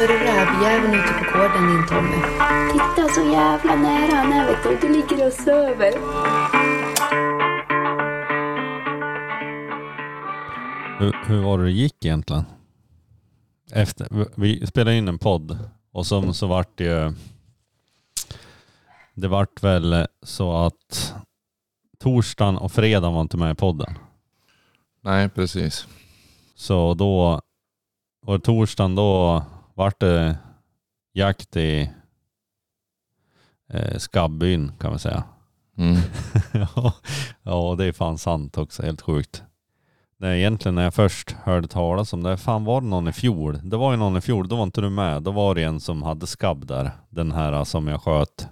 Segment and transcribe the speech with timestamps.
[0.00, 2.22] så är det rävjäveln ute på gården din Tommy.
[2.72, 4.88] Titta så jävla nära han är vet du.
[4.88, 5.92] Du ligger och söver.
[10.98, 12.44] Hur, hur var det det gick egentligen?
[13.72, 15.58] Efter, vi spelade in en podd
[15.92, 17.14] och som så vart det ju...
[19.14, 21.14] Det vart väl så att
[21.98, 23.94] torsdagen och fredagen var inte med i podden.
[25.00, 25.86] Nej, precis.
[26.54, 27.40] Så då,
[28.26, 29.44] och torsdagen då
[29.80, 30.38] vart det
[31.12, 31.90] jakt i
[33.72, 35.24] eh, Skabbyn kan man säga.
[35.76, 35.96] Mm.
[36.52, 36.92] ja,
[37.42, 38.82] ja, det är fan sant också.
[38.82, 39.42] Helt sjukt.
[40.18, 43.60] Nej, egentligen när jag först hörde talas om det, fan var det någon i fjol?
[43.62, 45.22] Det var ju någon i fjol, då var inte du med.
[45.22, 46.90] Då var det en som hade skabb där.
[47.08, 48.48] Den här som jag sköt.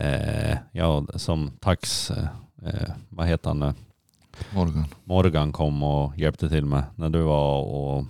[0.00, 2.28] Eh, ja, som tax, eh,
[2.62, 3.72] eh, vad heter han nu?
[4.54, 4.86] Morgan.
[5.04, 8.04] Morgan kom och hjälpte till med när du var och,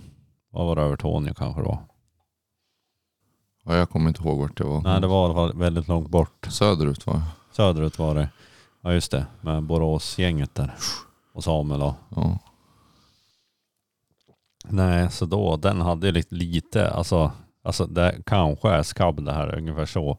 [0.51, 1.79] vad var det, Övertorneå kanske då?
[3.65, 4.81] Ja, jag kommer inte ihåg vart det var.
[4.81, 6.47] Nej, det var i alla fall väldigt långt bort.
[6.49, 7.23] Söderut var jag.
[7.51, 8.29] Söderut var det.
[8.81, 9.25] Ja, just det.
[9.41, 10.73] Med Boråsgänget där.
[11.33, 12.39] Och Samuel och Ja.
[14.69, 17.31] Nej, så då, den hade ju lite, lite alltså,
[17.63, 20.17] alltså det kanske är skabb det här, ungefär så.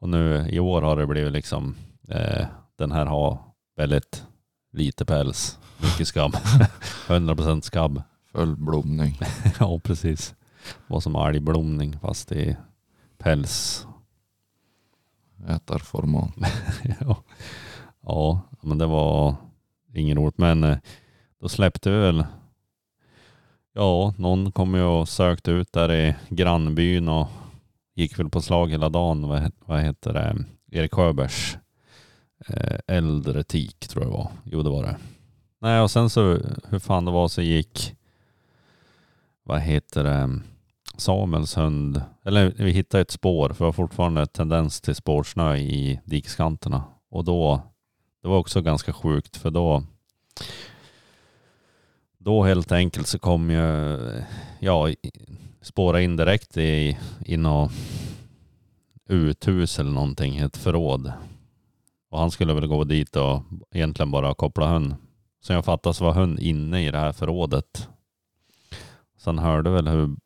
[0.00, 1.74] Och nu i år har det blivit liksom,
[2.08, 2.46] eh,
[2.78, 3.38] den här har
[3.76, 4.24] väldigt
[4.72, 6.32] lite päls, mycket skabb.
[7.06, 8.02] 100% skabb.
[8.32, 9.18] Full blomning.
[9.60, 10.34] ja, precis.
[10.86, 12.56] Var som algblomning fast i
[13.22, 13.86] päls.
[15.48, 16.30] Ätarformat.
[17.00, 17.22] ja.
[18.02, 19.34] ja, men det var
[19.94, 20.38] inget roligt.
[20.38, 20.78] Men eh,
[21.40, 22.24] då släppte vi väl
[23.74, 27.28] Ja, någon kom ju och sökte ut där i grannbyn och
[27.94, 29.28] gick väl på slag hela dagen.
[29.28, 30.44] Vad, het- vad heter det?
[30.78, 31.58] Erik Sjöbergs
[32.48, 34.30] eh, äldre tik tror jag det var.
[34.44, 34.96] Jo, det var det.
[35.60, 37.94] Nej, och sen så hur fan det var så gick
[39.42, 40.40] vad heter det?
[40.96, 46.00] Samuels hund, eller vi hittade ett spår för det var fortfarande tendens till spårsnö i
[46.04, 46.84] dikskanterna.
[47.10, 47.62] Och då,
[48.22, 49.82] det var också ganska sjukt för då
[52.24, 53.98] då helt enkelt så kom ju,
[54.60, 54.88] ja,
[55.62, 57.72] spåra in direkt i, i något
[59.08, 61.12] uthus eller någonting, ett förråd.
[62.10, 63.42] Och han skulle väl gå dit och
[63.74, 64.94] egentligen bara koppla hund.
[65.40, 67.88] Som jag fattar så var hund inne i det här förrådet.
[69.18, 70.16] Sen hörde väl hur,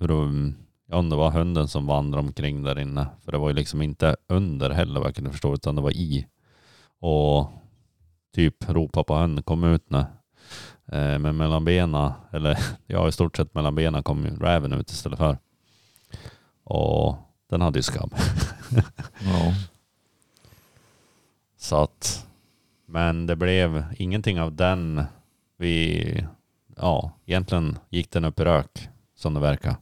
[0.00, 0.54] hur de,
[0.86, 3.06] ja, om det var hunden som vandrade omkring där inne.
[3.24, 5.90] För det var ju liksom inte under heller vad jag kunde förstå, utan det var
[5.90, 6.26] i.
[7.00, 7.48] Och
[8.34, 9.98] typ ropa på hund, kom ut nu.
[10.92, 14.90] Eh, Men mellan benen, eller ja i stort sett mellan benen kom ju räven ut
[14.90, 15.38] istället för.
[16.64, 17.16] Och
[17.50, 18.14] den hade ju skabb.
[19.24, 19.54] Ja.
[21.56, 22.26] Så att,
[22.86, 25.02] men det blev ingenting av den.
[25.56, 26.24] Vi,
[26.76, 29.76] ja, egentligen gick den upp i rök som det verkar.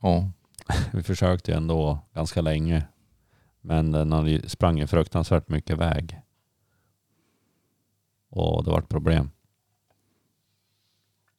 [0.00, 0.30] Ja.
[0.92, 2.84] Vi försökte ju ändå ganska länge.
[3.60, 6.20] Men den hade sprang ju fruktansvärt mycket väg.
[8.30, 9.30] Och det var ett problem.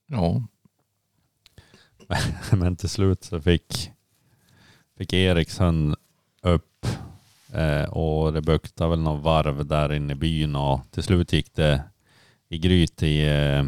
[0.05, 0.43] Ja.
[2.51, 3.91] Men till slut så fick,
[4.97, 5.95] fick Eriks hund
[6.41, 6.85] upp
[7.53, 11.55] eh, och det buktade väl någon varv där inne i byn och till slut gick
[11.55, 11.83] det
[12.49, 13.65] i gryt i eh,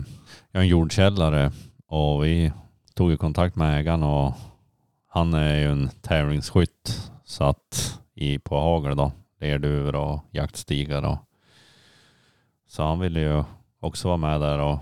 [0.51, 1.51] en jordkällare
[1.87, 2.51] och vi
[2.93, 4.33] tog ju kontakt med ägaren och
[5.15, 11.17] han är ju en tävlingsskytt så att i på hagel då, lerduvor och jaktstigar och
[12.67, 13.43] så han ville ju
[13.79, 14.79] också vara med där och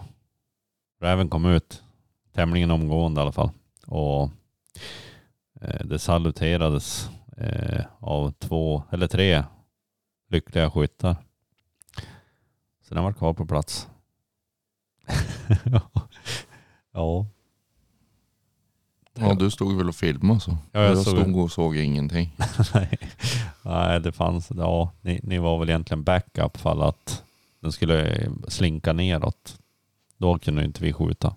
[1.00, 1.84] räven kom ut
[2.34, 3.50] tämligen omgående i alla fall.
[3.88, 4.30] Och
[5.62, 9.44] eh, det saluterades eh, av två eller tre
[10.30, 11.16] lyckliga skyttar.
[12.82, 13.90] Så den var kvar på plats.
[16.94, 17.26] ja.
[19.14, 20.58] Ja, du stod väl och filmade så.
[20.72, 22.36] Ja, jag jag såg- stod och såg ingenting.
[22.74, 23.00] Nej.
[23.62, 27.24] Nej, det fanns, ja, ni, ni var väl egentligen backup fall att
[27.62, 29.58] den skulle slinka neråt.
[30.18, 31.36] Då kunde inte vi skjuta.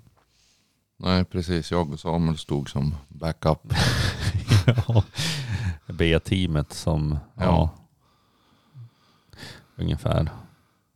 [0.97, 1.71] Nej, precis.
[1.71, 3.59] Jag och Samuel stod som backup.
[4.87, 5.03] ja.
[5.87, 7.43] B-teamet som, ja.
[7.44, 7.70] Ja.
[9.77, 10.31] Ungefär.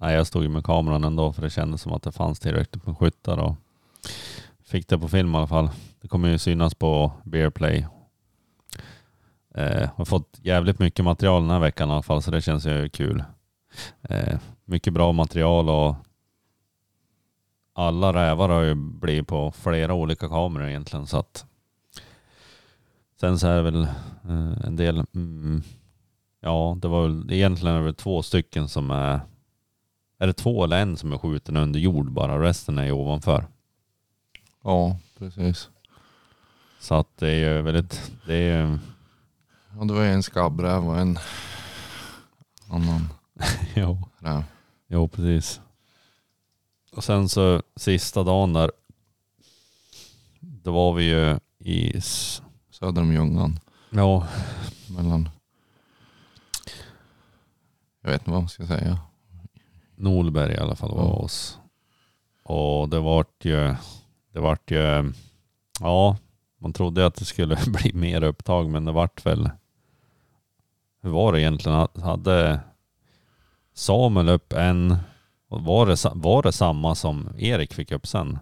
[0.01, 2.87] Nej, jag stod ju med kameran ändå för det kändes som att det fanns tillräckligt
[2.87, 3.55] med skyttar och
[4.65, 5.71] fick det på film i alla fall.
[6.01, 7.87] Det kommer ju synas på Bearplay.
[9.55, 12.67] Eh, har fått jävligt mycket material den här veckan i alla fall så det känns
[12.67, 13.25] ju kul.
[14.03, 15.95] Eh, mycket bra material och
[17.73, 21.47] alla rävar har ju blivit på flera olika kameror egentligen så att
[23.21, 25.63] sen så är det väl eh, en del mm,
[26.41, 29.21] Ja, det var väl egentligen är två stycken som är
[30.19, 32.43] Är det två eller en som är skjuten under jord bara?
[32.43, 33.47] Resten är ju ovanför.
[34.65, 35.71] Ja, precis.
[36.81, 38.79] Så att det är ju väldigt, det är ju,
[39.79, 41.19] Ja, det var en skabbräv och en
[42.71, 43.09] annan
[43.75, 44.43] jo, räv.
[44.89, 45.61] jo precis.
[46.93, 48.71] Och sen så sista dagen där,
[50.41, 52.01] då var vi ju i,
[52.71, 53.61] Söder om Ljungan.
[53.91, 54.27] ja,
[54.97, 55.29] Mellan...
[58.03, 58.99] Jag vet inte vad man ska säga.
[59.97, 61.13] Norberg i alla fall var Ja.
[61.13, 61.59] oss.
[62.43, 63.75] Och det vart ju,
[64.33, 65.13] det vart ju,
[65.81, 66.17] ja,
[66.59, 69.51] man trodde att det skulle bli mer upptag men det vart väl,
[71.03, 71.89] hur var det egentligen?
[72.03, 72.61] Hade
[73.75, 74.97] Samuel upp en,
[75.49, 78.39] var det, var det samma som Erik fick upp sen?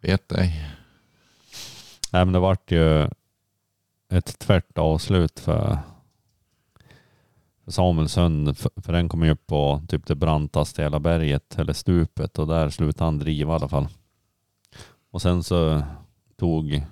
[0.00, 0.70] Vet ej.
[2.12, 3.08] Nej men det vart ju
[4.08, 5.78] ett tvärt avslut för
[7.66, 8.58] Samuels hund.
[8.58, 12.70] För, den kom ju upp på typ det brantaste hela berget eller stupet och där
[12.70, 13.88] slutade han driva i alla fall.
[15.10, 15.82] Och sen så
[16.36, 16.82] tog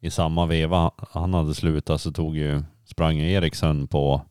[0.00, 4.22] i samma veva han hade slutat så tog ju sprang ju Eriksson på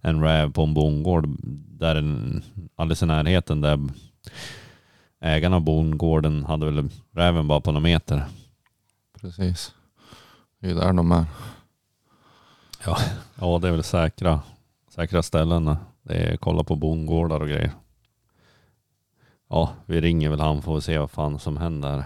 [0.00, 1.26] en räv på en bondgård
[1.68, 2.42] där en,
[2.76, 3.78] alldeles i närheten där
[5.20, 8.24] ägarna av bondgården hade väl räven bara på några meter.
[9.20, 9.74] Precis.
[10.60, 11.24] Det är där de är.
[12.84, 14.40] Ja, det är väl säkra,
[14.88, 15.76] säkra ställen.
[16.02, 17.72] Det är kolla på bondgårdar och grejer.
[19.48, 22.04] Ja, vi ringer väl han får se vad fan som händer.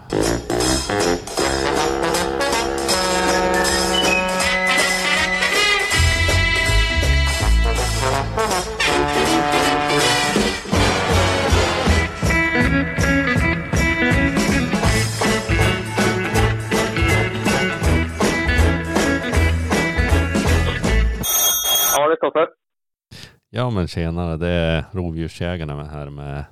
[23.53, 26.43] Ja men tjenare, det är rovdjursjägarna med här med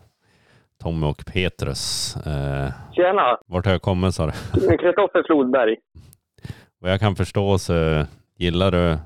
[0.84, 2.16] Tommy och Petrus.
[2.28, 3.38] Eh, Tjena!
[3.48, 4.31] vart har jag kommit sa du?
[4.78, 5.75] Kristoffer Flodberg.
[6.80, 7.74] Vad jag kan förstå så
[8.38, 8.98] gillar du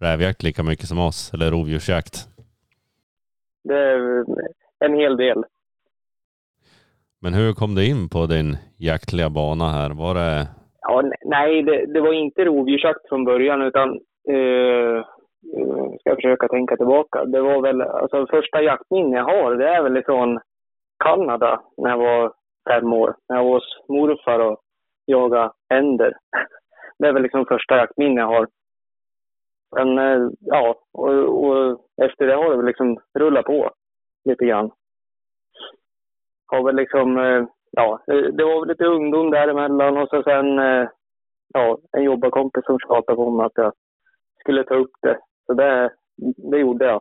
[0.00, 2.28] rävjakt lika mycket som oss, eller rovdjursjakt.
[3.64, 4.24] Det är
[4.84, 5.44] en hel del.
[7.20, 9.90] Men hur kom du in på din jaktliga bana här?
[9.90, 10.48] Var det
[10.80, 13.88] Ja, nej, det, det var inte rovdjursjakt från början utan
[14.28, 15.04] eh,
[15.52, 17.24] Mm, ska jag försöka tänka tillbaka.
[17.24, 20.40] Det var väl, alltså första jaktminne jag har, det är väl ifrån
[21.04, 22.32] Kanada när jag var
[22.68, 23.16] fem år.
[23.28, 24.60] När jag var hos morfar och
[25.06, 26.16] jagade änder.
[26.98, 28.48] Det är väl liksom första jaktminne jag har.
[29.76, 33.70] Men eh, ja, och, och efter det har det väl liksom rullat på
[34.24, 34.70] lite grann.
[36.46, 40.46] Har väl liksom, eh, ja, eh, det var väl lite ungdom däremellan och så sen,
[41.54, 43.72] ja, en jobbarkompis som tjatade på mig att jag
[44.40, 45.18] skulle ta upp det.
[45.46, 45.90] Så det,
[46.50, 47.00] det gjorde jag.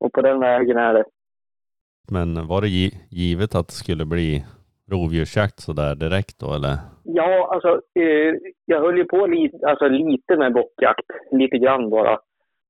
[0.00, 1.04] Och på den vägen är det.
[2.10, 4.44] Men var det gi- givet att det skulle bli
[4.92, 6.76] rovdjursjakt sådär direkt då eller?
[7.04, 7.68] Ja, alltså
[8.00, 8.34] eh,
[8.64, 12.18] jag höll ju på lite, alltså, lite med bockjakt, lite grann bara.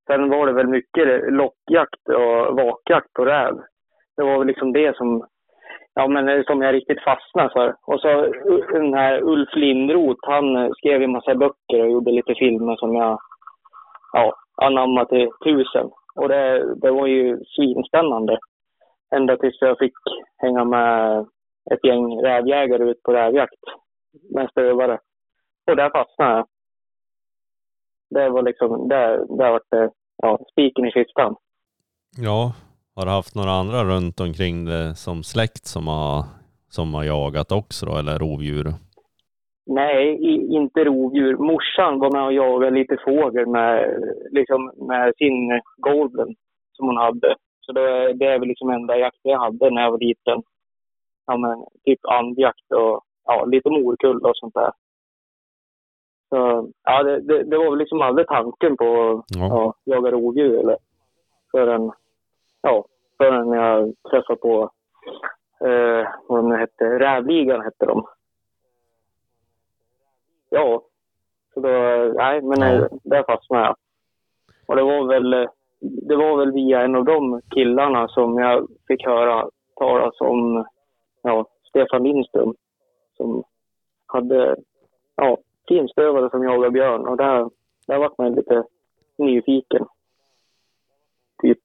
[0.06, 3.55] Sen var det väl mycket lockjakt och vakjakt på räv.
[4.17, 5.26] Det var väl liksom det som,
[5.94, 7.75] ja, men, eh, som jag riktigt fastnade för.
[7.87, 8.32] Och så eh,
[8.72, 13.19] den här Ulf Lindroth, han skrev en massa böcker och gjorde lite filmer som jag
[14.12, 15.91] ja, anamma till tusen.
[16.14, 18.39] Och det, det var ju svinspännande.
[19.17, 19.93] Ända tills jag fick
[20.36, 21.27] hänga med
[21.70, 23.63] ett gäng rävjägare ut på rävjakt
[24.34, 24.98] med stövare.
[25.70, 26.46] Och där fastnade jag.
[28.10, 31.36] Det var liksom, där, där var det, eh, ja, spiken i kistan.
[32.17, 32.53] Ja,
[32.94, 36.25] har du haft några andra runt omkring det som släkt som har,
[36.69, 38.75] som har jagat också då eller rovdjur?
[39.67, 40.19] Nej,
[40.55, 41.37] inte rovdjur.
[41.37, 46.35] Morsan var med och jagade lite fågel med, liksom, med sin golden
[46.73, 47.37] som hon hade.
[47.61, 50.43] Så det, det är väl liksom enda jakten jag hade när jag var liten.
[51.27, 54.73] Ja, men, typ andjakt och ja, lite morkulla och sånt där.
[56.29, 59.46] Så ja, det, det, det var väl liksom aldrig tanken på att Ja.
[59.49, 60.77] ja, jaga rovdjur eller
[61.51, 61.93] förrän,
[62.63, 62.85] ja,
[63.19, 64.70] förrän jag träffade på,
[65.61, 68.06] eh, vad de nu hette, Rävligan hette de.
[70.56, 70.82] Ja,
[71.55, 71.69] så då,
[72.17, 72.89] nej men Ja.
[73.05, 73.77] där fastnade jag.
[74.67, 75.31] Och det var väl,
[75.81, 80.67] det var väl via en av de killarna som jag fick höra talas om,
[81.22, 82.55] ja, Stefan Lindström.
[83.17, 83.44] Som
[84.06, 84.56] hade,
[85.17, 87.51] ja, finstövare som jagade björn och där,
[87.86, 88.65] där var man lite
[89.19, 89.86] nyfiken.
[91.43, 91.60] Typ.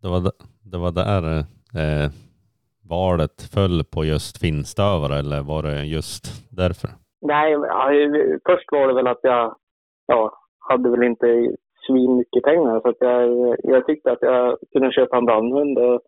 [0.00, 2.10] Det var, det var där eh,
[2.88, 6.90] valet föll på just finstövare eller var det just därför?
[7.20, 7.90] Nej, ja,
[8.48, 9.56] först var det väl att jag
[10.06, 10.38] ja,
[10.68, 11.26] hade väl inte
[11.86, 16.00] svin mycket pengar så att jag, jag tyckte att jag kunde köpa en bandhund och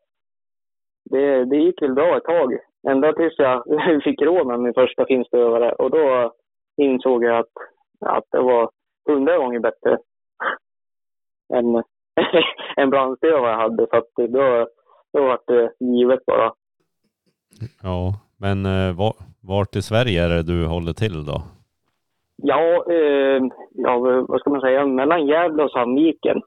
[1.10, 3.64] det, det gick väl bra ett tag ända tills jag
[4.04, 6.32] fick råd med min första finstövare och då
[6.76, 7.56] insåg jag att,
[8.00, 8.70] att det var
[9.08, 9.98] hundra gånger bättre
[11.54, 11.82] än
[12.76, 13.86] en brandstövare jag hade.
[13.86, 14.68] Så att då,
[15.12, 16.52] då var det givet bara.
[17.82, 21.42] Ja, men eh, var, vart i Sverige är det du håller till då?
[22.36, 23.98] Ja, eh, ja,
[24.28, 26.42] vad ska man säga, mellan Gävle och Sandviken.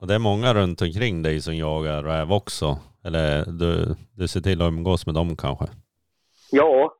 [0.00, 2.78] Och det är många runt omkring dig som jagar räv också?
[3.04, 5.64] Eller du, du ser till att umgås med dem kanske?
[6.50, 6.92] Ja,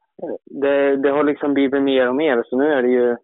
[0.45, 3.17] det, det har liksom blivit mer och mer, så nu är det ju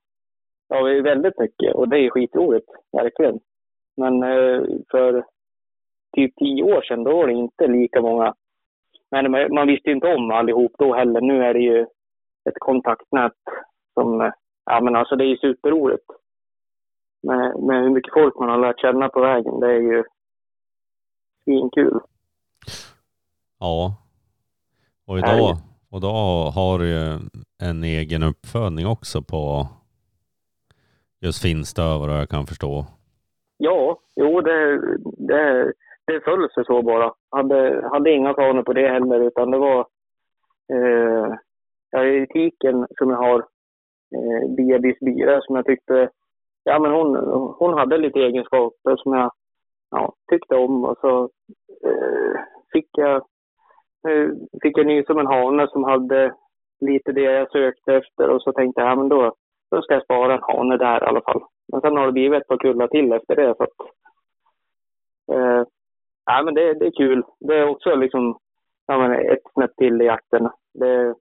[0.69, 3.41] ja, väldigt mycket och det är skitroligt, verkligen.
[3.97, 5.25] Men eh, för
[6.17, 8.35] typ tio år sedan, då var det inte lika många.
[9.15, 11.21] Men man, visste inte om allihop då heller.
[11.21, 11.83] Nu är det ju
[12.49, 13.33] ett kontaktnät
[13.95, 14.33] som,
[14.65, 16.07] ja men alltså det är ju superroligt.
[17.23, 20.05] Med, med hur mycket folk man har lärt känna på vägen, det är ju
[21.45, 22.01] svinkul.
[23.61, 23.97] Ja.
[25.07, 25.57] Och idag,
[25.91, 26.09] och då
[26.55, 27.19] har du ju
[27.63, 29.69] en egen uppfödning också på
[31.21, 32.87] just finstövare jag kan förstå.
[33.57, 34.81] Ja, jo det,
[35.29, 35.73] det,
[36.07, 37.13] det föll sig så bara.
[37.31, 39.87] Hade, hade inga planer på det heller utan det var
[40.73, 41.35] eh,
[42.23, 43.39] etiken som jag har,
[44.15, 46.11] eh, Bebis Bira, som jag tyckte,
[46.65, 47.17] ja men hon,
[47.59, 49.31] hon hade lite egenskaper som jag
[49.91, 51.23] ja, tyckte om och så
[51.85, 52.41] eh,
[52.73, 53.17] fick jag
[54.09, 54.29] eh,
[54.63, 56.35] fick jag nys om en hane som hade
[56.81, 59.35] lite det jag sökte efter och så tänkte jag, ja men då,
[59.71, 61.43] då ska jag spara en hane där i alla fall.
[61.73, 63.71] Men sen har det blivit ett par kullar till efter det så att
[65.33, 65.65] eh,
[66.25, 67.23] ja, men det, det är kul.
[67.41, 68.39] Det är också liksom
[68.87, 70.49] ja, men ett snäpp till i jakten.
[70.75, 71.15] Det,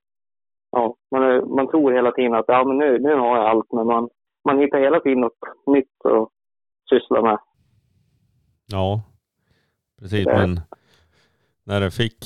[0.71, 3.87] ja, man, man tror hela tiden att ja, men nu, nu har jag allt, men
[3.87, 4.09] man,
[4.45, 6.29] man hittar hela tiden något nytt att
[6.89, 7.37] syssla med.
[8.71, 9.01] Ja,
[10.01, 10.25] precis.
[10.25, 10.59] Men
[11.63, 12.17] när du fick,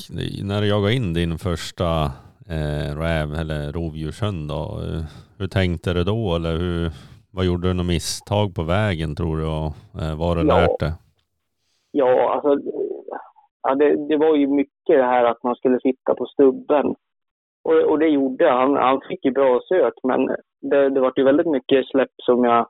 [0.44, 2.04] när du jagade in din första
[2.50, 5.04] eh, räv eller rovdjurshund då, eh,
[5.38, 6.92] hur tänkte du då eller hur,
[7.32, 10.60] vad gjorde du något misstag på vägen tror du och eh, vad har du ja.
[10.60, 10.92] lärt dig?
[11.98, 12.56] Ja, alltså
[13.64, 16.96] ja, det, det var ju mycket det här att man skulle sitta på stubben
[17.64, 18.76] och, och det gjorde han.
[18.76, 20.26] Han fick ju bra sök, men
[20.62, 22.68] det, det var ju väldigt mycket släpp som jag,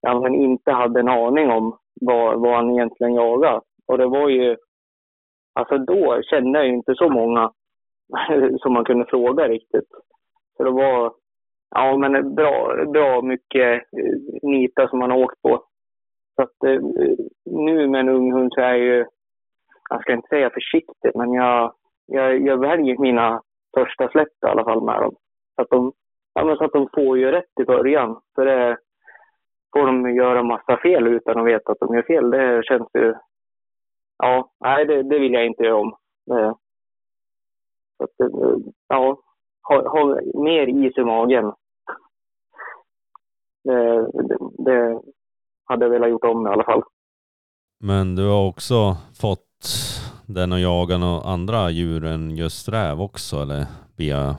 [0.00, 3.60] jag inte hade en aning om vad, vad han egentligen jagade.
[3.86, 4.56] Och det var ju...
[5.54, 7.52] Alltså då kände jag ju inte så många
[8.60, 9.88] som man kunde fråga riktigt.
[10.56, 11.12] Så det var
[11.70, 15.62] ja, men bra, bra mycket eh, nitar som man har åkt på.
[16.38, 16.80] Så att eh,
[17.44, 19.06] nu med en ung hund så är jag ju,
[19.90, 21.74] jag ska inte säga försiktig, men jag,
[22.06, 23.42] jag, jag väljer mina
[23.76, 25.14] första släpp i alla fall med dem.
[25.54, 25.92] Så att de,
[26.34, 28.20] ja, så att de får ju rätt i början.
[28.34, 28.78] För det
[29.72, 32.30] får de göra massa fel utan att veta att de gör fel.
[32.30, 33.14] Det känns ju...
[34.18, 35.96] Ja, nej det, det vill jag inte göra om.
[36.26, 36.54] Det,
[37.96, 38.56] så att, eh,
[38.88, 39.18] ja,
[39.62, 41.52] ha, ha mer is i magen.
[43.64, 45.00] Det, det, det
[45.68, 46.82] hade jag velat gjort om i alla fall.
[47.80, 49.44] Men du har också fått
[50.26, 53.66] den att jaga några andra djur än just räv också eller
[53.98, 54.36] via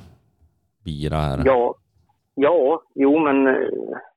[0.85, 1.41] bira här?
[1.45, 1.75] Ja,
[2.35, 3.45] ja, jo men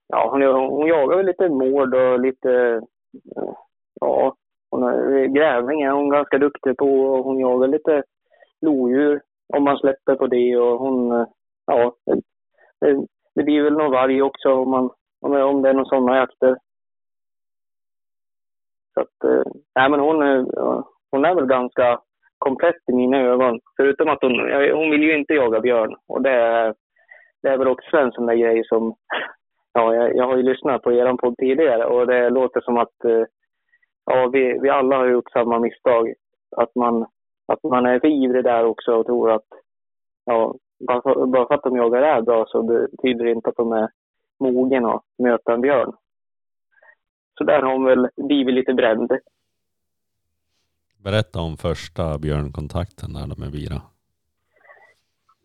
[0.09, 2.81] ja, hon, hon jagar väl lite mård och lite,
[4.01, 4.35] ja,
[4.71, 8.03] hon är, grävling är hon ganska duktig på och hon jagar lite
[8.61, 9.21] lodjur
[9.55, 11.27] om man släpper på det och hon,
[11.67, 11.95] ja,
[12.81, 14.91] det, det blir väl någon varg också om, man,
[15.21, 16.57] om det är några sådana jakter.
[18.95, 20.45] Så att, eh, nej men hon, eh,
[21.11, 22.01] hon är väl ganska
[22.39, 23.61] komplett i mina ögon.
[23.77, 24.33] Förutom att hon,
[24.73, 25.97] hon vill ju inte jaga björn.
[26.09, 26.75] Och det,
[27.43, 28.95] det är väl också en sån där grej som...
[29.75, 33.05] Ja, jag, jag har ju lyssnat på er podd tidigare och det låter som att
[33.05, 33.25] eh,
[34.07, 36.13] ja, vi, vi alla har gjort samma misstag.
[36.57, 37.07] Att man,
[37.49, 39.47] att man är för ivrig där också och tror att
[40.25, 40.55] ja,
[40.89, 43.73] bara för, bara för att de jagar räv bra så betyder det inte att de
[43.73, 43.89] är
[44.41, 45.93] mogen att möta en björn.
[47.39, 49.13] Så där har hon väl blivit lite bränd.
[51.05, 53.83] Berätta om första björnkontakten där med Bira.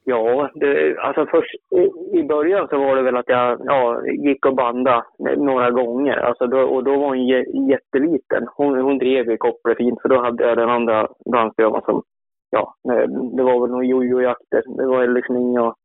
[0.09, 4.45] Ja, det, alltså först i, i början så var det väl att jag ja, gick
[4.45, 5.05] och banda
[5.37, 6.17] några gånger.
[6.17, 7.27] Alltså då, och då var hon
[7.67, 8.47] jätteliten.
[8.55, 12.03] Hon, hon drev ju koppel fint för då hade jag den andra dansstövaren som,
[12.49, 12.73] ja,
[13.37, 14.63] det var väl några jojo-jakter.
[14.77, 15.75] Det var liksom inget att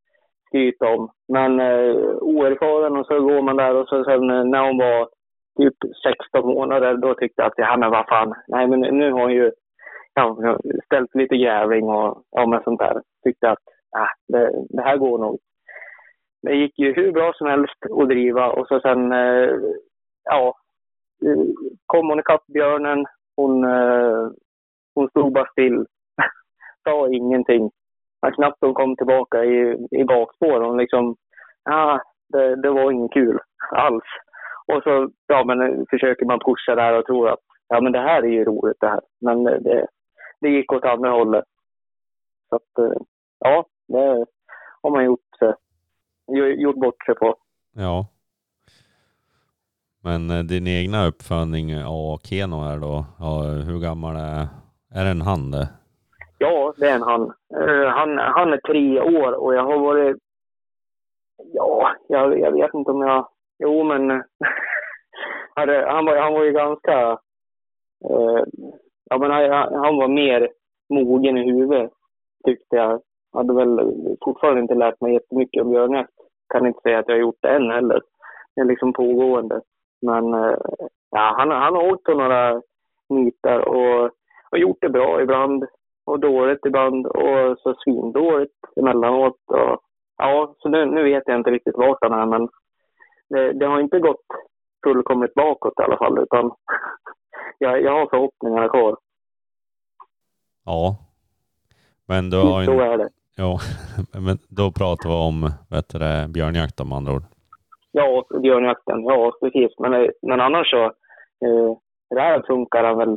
[0.46, 1.10] skryta om.
[1.28, 5.08] Men eh, oerfaren och så går man där och så sen när hon var
[5.56, 5.74] typ
[6.32, 9.32] 16 månader då tyckte jag att, ja men vad fan, nej men nu har hon
[9.32, 9.52] ju
[10.14, 13.02] ja, ställt lite grävling och ja, men sånt där.
[13.24, 15.38] Tyckte att ja det, det här går nog.
[16.42, 19.50] Det gick ju hur bra som helst att driva och så sen, eh,
[20.24, 20.54] ja,
[21.86, 23.06] kom hon ikapp björnen.
[23.36, 24.30] Hon, eh,
[24.94, 25.86] hon stod bara still.
[26.84, 27.70] sa ingenting.
[28.22, 30.60] Men knappt hon kom tillbaka i, i bakspår.
[30.60, 31.16] Hon liksom,
[31.64, 33.38] ja, det, det var inget kul
[33.70, 34.04] alls.
[34.66, 38.22] Och så ja, men, försöker man pusha där och tror att ja, men det här
[38.22, 39.00] är ju roligt det här.
[39.20, 39.86] Men det,
[40.40, 41.44] det gick åt andra hållet.
[42.48, 43.02] Så att, eh,
[43.38, 44.26] ja, det
[44.82, 45.20] har man gjort,
[46.56, 47.36] gjort bort sig på.
[47.76, 48.06] Ja.
[50.04, 54.46] Men eh, din egna uppfödning av Keno här då, ja, hur gammal är,
[54.94, 55.68] är en han det?
[56.38, 57.22] Ja, det är en han.
[57.60, 58.18] Eh, han.
[58.18, 60.16] Han är tre år och jag har varit...
[61.52, 63.28] Ja, jag, jag vet inte om jag...
[63.62, 64.10] Jo, men...
[64.10, 64.20] Eh,
[65.54, 67.18] han, var, han var ju ganska...
[68.10, 68.42] Eh,
[69.10, 70.48] ja, men han, han var mer
[70.88, 71.90] mogen i huvudet,
[72.44, 73.00] tyckte jag.
[73.32, 73.80] Hade väl
[74.24, 76.12] fortfarande inte lärt mig jättemycket om björnjakt.
[76.52, 78.00] Kan inte säga att jag har gjort det än heller.
[78.54, 79.60] Det är liksom pågående.
[80.02, 80.56] Men eh,
[81.10, 82.62] ja, han, han har åkt på några
[83.08, 84.10] nitar och,
[84.50, 85.64] och gjort det bra ibland
[86.06, 89.38] och dåligt ibland och så svindåligt emellanåt.
[89.46, 89.80] Och,
[90.18, 92.48] ja, så nu, nu vet jag inte riktigt vart han är men
[93.32, 94.26] det, det har inte gått
[94.84, 96.50] fullkomligt bakåt i alla fall utan
[97.58, 98.96] jag, jag har förhoppningarna kvar.
[100.64, 100.96] Ja.
[102.06, 103.08] Men du har Så är det.
[103.36, 103.58] ja,
[104.26, 107.22] men då pratar vi om vet du, det, björnjakt om andra ord.
[107.92, 109.04] Ja, björnjakten.
[109.04, 109.78] Ja, precis.
[109.78, 110.84] Men, eh, men annars så,
[111.46, 111.76] eh,
[112.10, 113.16] där funkar han väl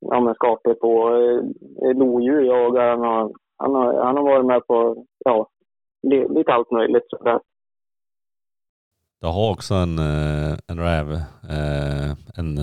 [0.00, 1.08] ja, men skapligt på.
[1.08, 5.48] Eh, lodjur jagar han och han har, han har varit med på, ja,
[6.02, 7.40] li, lite allt möjligt sådär.
[9.20, 11.12] Du har också en, eh, en räv,
[11.50, 12.58] eh, en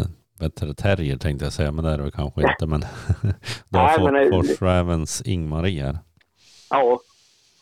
[0.78, 2.66] terrier tänkte jag säga, men det är det kanske inte.
[2.68, 2.80] Men
[3.70, 5.98] du har Nej, fått forsrävens Ingmarie här.
[6.70, 7.00] Ja,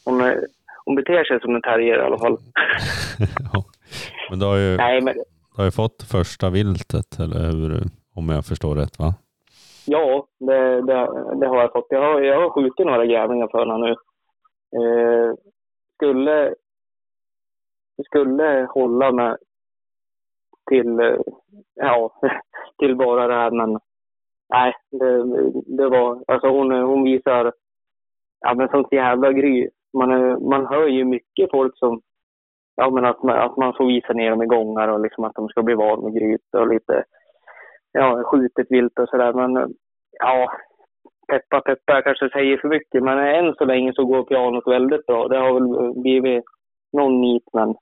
[0.05, 0.47] hon, är-
[0.85, 2.37] hon beter sig som en terrier i alla fall.
[3.53, 3.63] ja.
[4.29, 5.23] Men du har, ju, Nej, men du
[5.57, 7.83] har ju fått första viltet, eller hur?
[8.15, 9.13] Om jag förstår rätt va?
[9.85, 10.93] ja, det, det,
[11.39, 11.87] det har jag fått.
[11.89, 13.91] Jag har, jag har skjutit några grävlingar för henne nu.
[14.81, 15.33] Eh,
[15.95, 16.53] skulle,
[18.03, 19.35] skulle hålla mig
[20.69, 21.19] till, eh,
[21.75, 22.11] ja,
[22.79, 23.79] till bara det här, men
[24.49, 25.23] nej, det,
[25.77, 27.53] det var, alltså hon, hon visar,
[28.41, 29.69] ja men sånt jävla gry.
[29.93, 32.01] Man, är, man hör ju mycket folk som,
[32.75, 35.35] ja men att man, att man får visa ner dem i gångar och liksom att
[35.35, 37.03] de ska bli van med gryt och lite,
[37.91, 39.33] ja, skjutet vilt och sådär.
[39.33, 39.73] Men
[40.19, 40.51] ja,
[41.27, 45.05] peppa peppa, jag kanske säger för mycket, men än så länge så går pianot väldigt
[45.05, 45.27] bra.
[45.27, 46.43] Det har väl blivit
[46.93, 47.75] någon nit, men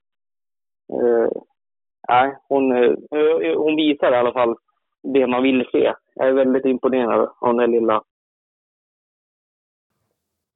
[2.08, 4.56] nej, hon, eh, hon visar i alla fall
[5.02, 5.92] det man vill se.
[6.14, 8.02] Jag är väldigt imponerad av den lilla.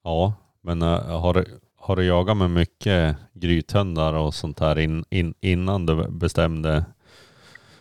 [0.05, 1.45] Ja, men eh, har,
[1.79, 6.85] har du jagat med mycket grythundar och sånt här in, in, innan du bestämde?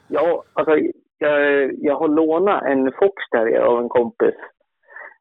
[0.08, 0.78] Ja, alltså
[1.18, 4.36] jag, jag har lånat en foxterrier av en kompis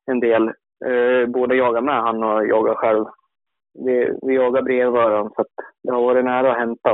[0.07, 0.49] en del.
[0.85, 3.05] Eh, både jagar med han och jagar själv.
[3.74, 5.44] Vi, vi jagar bredvid varandra så
[5.82, 6.90] det har varit nära att hämta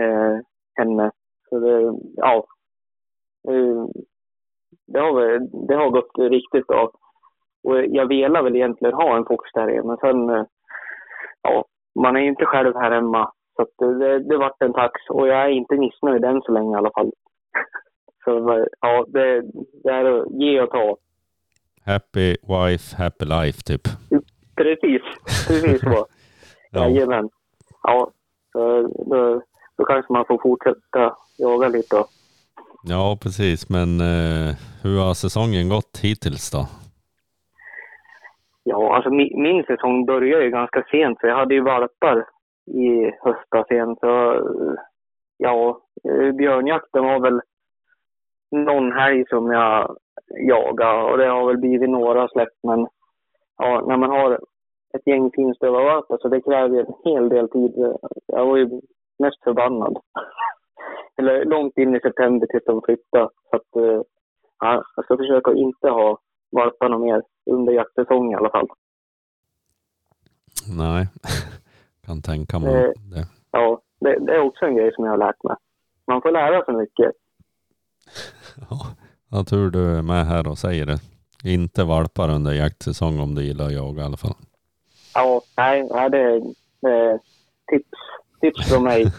[0.00, 0.38] eh,
[0.74, 1.10] henne.
[1.48, 2.46] Så det, ja.
[3.48, 3.86] Eh,
[4.86, 6.90] det, har, det har gått riktigt bra.
[7.62, 10.44] Och jag velar väl egentligen ha en foxterrier men sen, eh,
[11.42, 13.32] ja, man är ju inte själv här hemma.
[13.56, 16.76] Så det, det, det vart en tax och jag är inte missnöjd än så länge
[16.76, 17.12] i alla fall.
[18.24, 19.42] Så ja, det,
[19.84, 20.96] det är att ge och ta.
[21.86, 23.82] Happy wife, happy life typ.
[24.58, 25.02] Precis,
[25.48, 26.06] precis så.
[26.70, 26.80] Ja.
[26.80, 27.28] Jajamän.
[27.82, 28.10] Ja,
[28.52, 29.42] då,
[29.78, 32.06] då kanske man får fortsätta jaga lite då.
[32.82, 33.68] Ja, precis.
[33.68, 36.66] Men eh, hur har säsongen gått hittills då?
[38.62, 42.26] Ja, alltså min, min säsong började ju ganska sent, så jag hade ju valpar
[42.66, 43.96] i höstas igen.
[44.00, 44.42] Så
[45.36, 47.40] ja, eh, björnjakten var väl
[48.50, 49.96] någon helg som jag
[50.48, 52.52] jagade och det har väl blivit några släpp.
[52.62, 52.86] Men
[53.58, 54.40] ja, när man har
[54.94, 57.72] ett gäng finstövlarvalpar så det kräver ju en hel del tid.
[58.26, 58.80] Jag var ju
[59.18, 59.96] mest förbannad.
[61.16, 63.28] Eller långt in i september tills de flyttade.
[63.50, 64.02] Så att, eh,
[64.60, 66.18] ja, jag ska försöka inte ha
[66.50, 68.68] valparna mer under jaktsäsongen i alla fall.
[70.78, 71.06] Nej,
[72.06, 72.90] kan tänka mig Eh.
[73.14, 73.26] det.
[73.50, 75.56] Ja, det, det är också en grej som jag har lärt mig.
[76.06, 77.12] Man får lära sig mycket.
[78.70, 78.76] Ja,
[79.30, 80.98] jag tur du är med här och säger det.
[81.44, 84.34] Inte valpar under jaktsäsong om du gillar att jaga i alla fall.
[85.14, 87.18] Ja, nej, nej det, är-
[87.70, 87.88] tips,
[88.40, 89.04] tips från mig.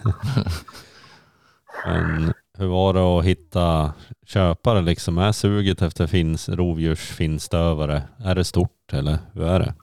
[1.85, 3.93] Men hur var det att hitta
[4.25, 5.17] köpare liksom?
[5.17, 9.73] Är suget efter finns, rovdjursfinstövare, är det stort eller hur är det?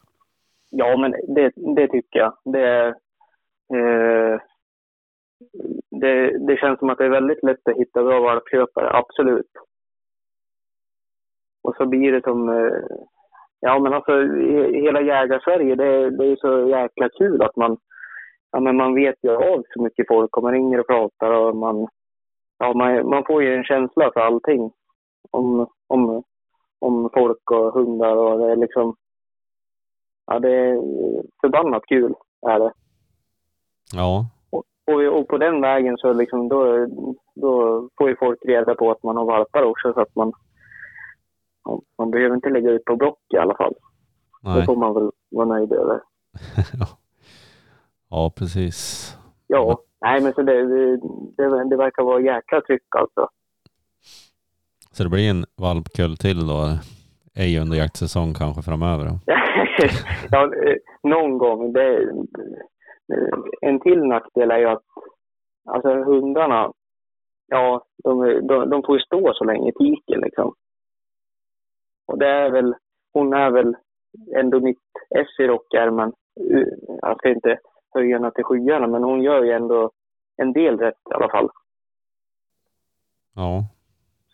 [0.70, 2.32] Ja, men det, det tycker jag.
[2.44, 2.86] Det,
[3.74, 4.40] eh,
[6.00, 9.50] det, det känns som att det är väldigt lätt att hitta bra valpköpare, absolut.
[11.66, 12.78] Och så blir det som, eh,
[13.60, 17.76] ja men alltså he- hela jägarsverige, det, det är så jäkla kul att man,
[18.52, 21.56] ja men man vet ju av så mycket folk och man ringer och pratar och
[21.56, 21.88] man,
[22.58, 24.70] ja man, man får ju en känsla för allting.
[25.30, 26.22] Om, om,
[26.78, 28.94] om folk och hundar och det är liksom,
[30.26, 30.76] ja det är
[31.40, 32.14] förbannat kul
[32.46, 32.72] är det.
[33.94, 34.26] Ja,
[34.86, 36.86] Och, och på den vägen så liksom då,
[37.34, 40.32] då får ju folk reda på att man har valpar också så att man,
[41.98, 43.74] man behöver inte lägga ut på block i alla fall.
[44.42, 44.66] Det nej.
[44.66, 46.00] får man väl vara nöjd över.
[48.10, 49.10] ja, precis.
[49.46, 50.96] Ja, nej men så det, det,
[51.36, 53.28] det, det verkar vara jäkla tryck alltså.
[54.92, 56.78] Så det blir en valpkull till då?
[57.34, 59.10] Ej under jaktsäsong kanske framöver
[60.30, 60.50] ja,
[61.02, 61.72] någon gång.
[61.72, 62.12] Det,
[63.60, 64.82] en till nackdel är ju att
[65.64, 66.72] alltså hundarna,
[67.46, 70.54] ja, de, de, de får ju stå så länge i tiken liksom.
[72.06, 72.74] Och det är väl,
[73.12, 73.76] hon är väl
[74.36, 74.78] ändå mitt
[75.10, 76.12] S i rockärmen.
[76.52, 76.66] Eh,
[77.02, 77.58] Jag ska inte
[77.94, 79.90] höja henne till skyarna, men hon gör ju ändå
[80.36, 81.48] en del rätt i alla fall.
[83.34, 83.64] Ja,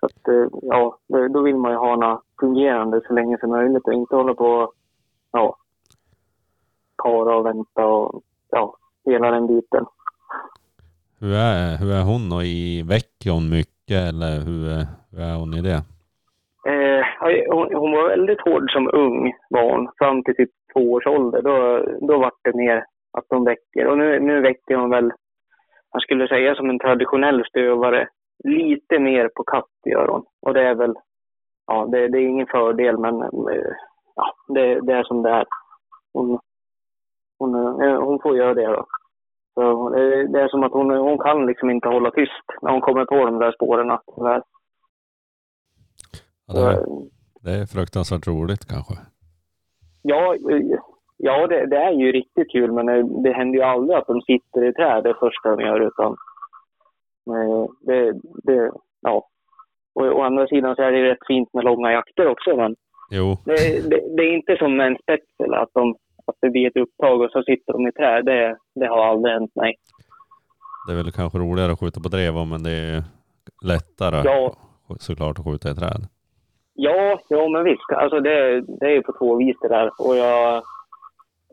[0.01, 3.51] Så att, eh, ja, då- då vill man ju ha henne fungerande så länge som
[3.51, 4.73] möjligt och inte hålla på
[5.33, 5.57] ja,
[7.03, 9.85] para och vänta och ja, hela den biten.
[11.19, 15.37] hur är, hur är hon och i väcker hon mycket eller hur, är- hur är
[15.37, 15.83] hon i det?
[16.73, 21.07] Eh, hon, hon var väldigt hård som ung var hon, fram till typ två års
[21.07, 21.43] ålder.
[21.43, 22.85] Då, då var det mer
[23.19, 23.87] att hon väcker.
[23.87, 25.13] Och nu, nu väcker hon väl,
[25.95, 28.09] man skulle säga som en traditionell stövare,
[28.45, 30.25] lite mer på katt gör hon.
[30.47, 30.95] Och det är väl,
[31.67, 33.73] ja det, det är ingen fördel men eh,
[34.15, 35.45] ja, det, det är som det är.
[36.13, 36.39] Hon,
[37.39, 38.87] hon, eh, hon får göra det då.
[39.55, 42.81] Så eh, det är som att hon, hon kan liksom inte hålla tyst när hon
[42.81, 43.99] kommer på de där spåren.
[44.17, 44.43] tyvärr.
[46.55, 47.09] Ja, det, är, Så,
[47.41, 48.95] det är fruktansvärt roligt kanske.
[50.03, 50.79] Ja, eh,
[51.17, 54.21] ja det, det är ju riktigt kul, men eh, det händer ju aldrig att de
[54.21, 55.81] sitter i träd det första de gör.
[55.81, 56.11] Utan,
[57.37, 58.13] eh, det,
[58.43, 59.29] det, ja.
[59.95, 62.57] Och å andra sidan så är det rätt fint med långa jakter också.
[62.57, 62.77] Men
[63.11, 66.67] Jo, det, det, det är inte som med en spetsel, att, de, att det blir
[66.67, 68.25] ett upptag och så sitter de i träd.
[68.25, 69.75] Det, det har aldrig hänt mig.
[70.87, 73.03] det är väl kanske roligare att skjuta på drev men det är
[73.65, 74.55] lättare Ja.
[74.99, 76.03] såklart att skjuta i träd.
[76.75, 77.91] Ja, ja men visst.
[77.93, 79.91] Alltså det, det är ju på två vis det där.
[79.99, 80.63] Och jag...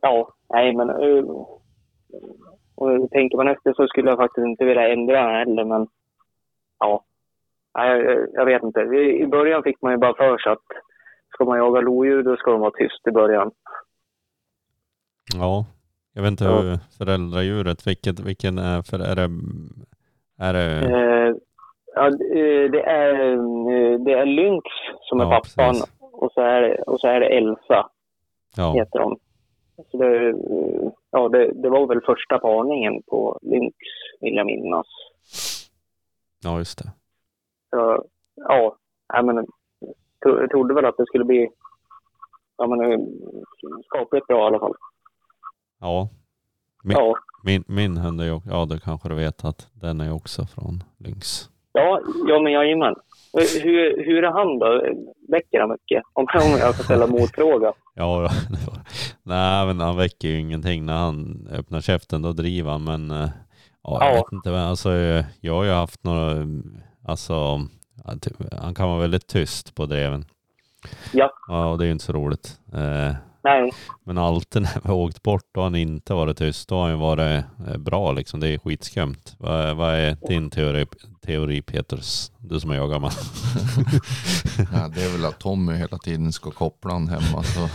[0.02, 0.90] Ja, nej men...
[0.90, 1.24] eh,
[2.76, 5.88] Och tänker man efter så skulle jag faktiskt inte vilja ändra heller, men...
[6.80, 7.04] Ja.
[7.78, 8.80] Nej, jag, jag vet inte.
[8.82, 10.66] I i början fick man ju bara för sig att
[11.34, 13.52] ska man jaga lodjur då ska de vara tyst i början.
[15.36, 15.66] Ja,
[16.14, 16.60] jag vet inte Ja.
[16.62, 19.30] hur föräldradjuret, vilket, vilken är för, är det,
[20.40, 21.36] är det, Eh,
[22.00, 24.66] ja, eh, det, är, eh, det är Lynx
[25.02, 25.94] som är Ja, pappan precis.
[26.02, 27.90] och så är, och så är det Elsa.
[28.56, 29.18] ja, heter de.
[29.92, 30.34] Så det,
[31.12, 33.76] ja, det, det var väl första parningen på Lynx,
[34.22, 34.88] vill jag minnas.
[36.44, 36.92] ja just det.
[37.70, 38.76] Så, ja,
[39.14, 39.46] jag men,
[40.24, 41.50] tro- trodde väl att det skulle bli
[42.58, 43.00] ja, men, eh,
[43.86, 44.76] skapligt bra i alla fall.
[45.80, 46.10] Ja,
[46.84, 50.14] min, Ja, min, min hund är ju, ja det kanske du vet att den är
[50.14, 51.50] också från Lynx.
[51.74, 52.96] Ja, ja men jajamän.
[53.34, 54.82] Hur, hur är han då?
[55.32, 56.04] Väcker han mycket?
[56.14, 57.74] Om om jag får ställa motfråga.
[57.96, 58.30] Ja,
[59.24, 63.30] nej men han väcker ju ingenting när han öppnar käften, då driver han men eh,
[63.84, 64.14] ja, jag Ja.
[64.24, 66.46] vet inte, men alltså eh, jag har ju haft några,
[67.08, 67.62] alltså
[68.62, 70.26] han kan vara väldigt tyst på dreven.
[71.14, 71.32] Ja.
[71.48, 72.60] Ja, och det är ju inte så roligt.
[73.44, 73.72] Nej,
[74.04, 76.70] Men alltid när vi har åkt bort då har han inte varit tyst.
[76.70, 78.40] Då har han varit eh, bra liksom.
[78.40, 79.36] Det är skitskumt.
[79.38, 80.86] Vad, vad är din teori,
[81.26, 82.32] teori Peters?
[82.38, 83.12] Du som har jagat med.
[84.74, 87.70] Ja, det är väl att Tommy hela tiden ska koppla han hemma så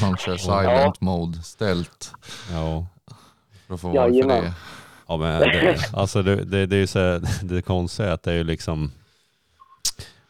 [0.00, 2.12] han kör silent mode ställt
[2.52, 2.86] Ja.
[3.66, 4.52] för att få vara för det.
[5.08, 8.22] Ja men det, alltså det, det, det är ju så här, det konstiga är att
[8.22, 8.92] det är ju liksom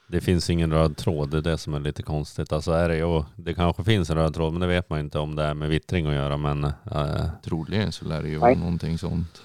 [0.09, 2.53] det finns ingen röd tråd, det är det som är lite konstigt.
[2.53, 5.19] Alltså är det ju, det kanske finns en röd tråd men det vet man inte
[5.19, 6.37] om det är med vittring att göra.
[6.37, 8.59] Men eh, Troligen så lär det ju vara Nej.
[8.59, 9.43] någonting sånt.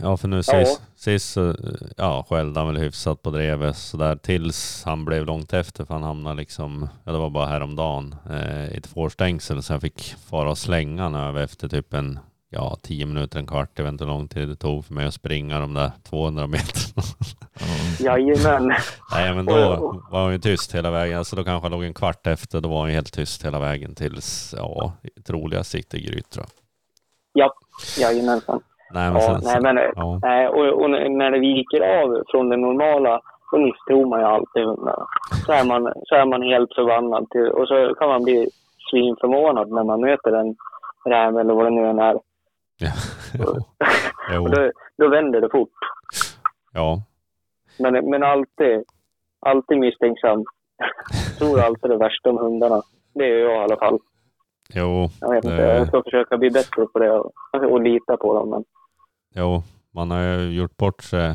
[0.00, 1.56] Ja för nu sist, sist så
[1.96, 6.02] ja, skällde han väl hyfsat på drevet sådär tills han blev långt efter för han
[6.02, 10.50] hamnade liksom, ja det var bara häromdagen, eh, i ett fårstängsel så jag fick fara
[10.50, 12.18] och slänga han över efter typ en,
[12.50, 15.06] ja tio minuter, en kvart, jag vet inte hur lång tid det tog för mig
[15.06, 17.02] att springa de där 200 meterna.
[18.00, 18.74] Ja, jajamän.
[19.12, 19.54] Nej men då
[20.10, 22.68] var han ju tyst hela vägen, alltså då kanske han låg en kvart efter, då
[22.68, 24.92] var ju helt tyst hela vägen tills, ja,
[25.26, 26.50] troliga sikt i Gryt tror jag.
[27.32, 27.54] Ja,
[27.98, 28.60] jajamensan.
[28.94, 30.18] Nej men Ja, sen, nej, men, ja.
[30.22, 33.20] Nej, och, och när det viker av från det normala
[33.54, 35.06] då misstror man ju alltid hundarna.
[35.46, 38.50] Så är man, så är man helt förbannad till, och så kan man bli
[38.90, 40.56] svinförvånad när man möter en
[41.04, 42.16] räv eller vad det nu än är.
[42.78, 42.90] Ja.
[43.38, 43.54] jo.
[44.34, 44.46] Jo.
[44.46, 45.68] Då, då vänder det fort.
[46.72, 47.02] Ja.
[47.78, 48.84] Men, men alltid,
[49.46, 50.44] alltid misstänksam.
[51.38, 52.82] Tror alltid det värsta om hundarna.
[53.14, 53.98] Det är jag i alla fall.
[54.74, 55.08] Jo.
[55.20, 57.32] Jag vet inte, Det- jag ska försöka bli bättre på det och,
[57.72, 58.50] och lita på dem.
[58.50, 58.64] Men
[59.34, 59.62] Jo,
[59.94, 61.26] man har ju gjort bort sig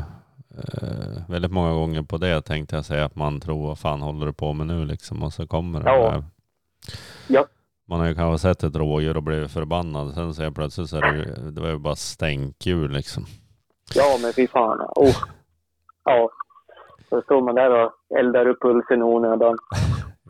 [0.58, 3.04] eh, väldigt många gånger på det tänkte jag säga.
[3.04, 5.22] Att man tror vad fan håller du på med nu liksom.
[5.22, 5.90] Och så kommer det.
[7.28, 7.46] Ja.
[7.88, 10.14] Man har ju kanske sett ett rådjur och blivit förbannad.
[10.14, 13.24] Sen så plötsligt så är det, det var ju bara stänktjur liksom.
[13.94, 14.80] ja, men fy fan.
[14.96, 15.16] Oh.
[16.10, 16.30] Ja.
[17.08, 19.58] Så står man där och eldar upp pulsen i onödan.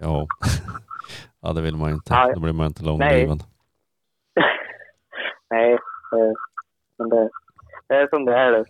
[0.03, 0.27] Ja.
[1.43, 2.15] ja, det vill man ju inte.
[2.15, 2.33] Nej.
[2.35, 3.43] Då blir man inte långlivad.
[5.51, 6.33] Nej, eh,
[6.99, 7.31] men det,
[7.89, 8.53] det är som det är.
[8.53, 8.65] det.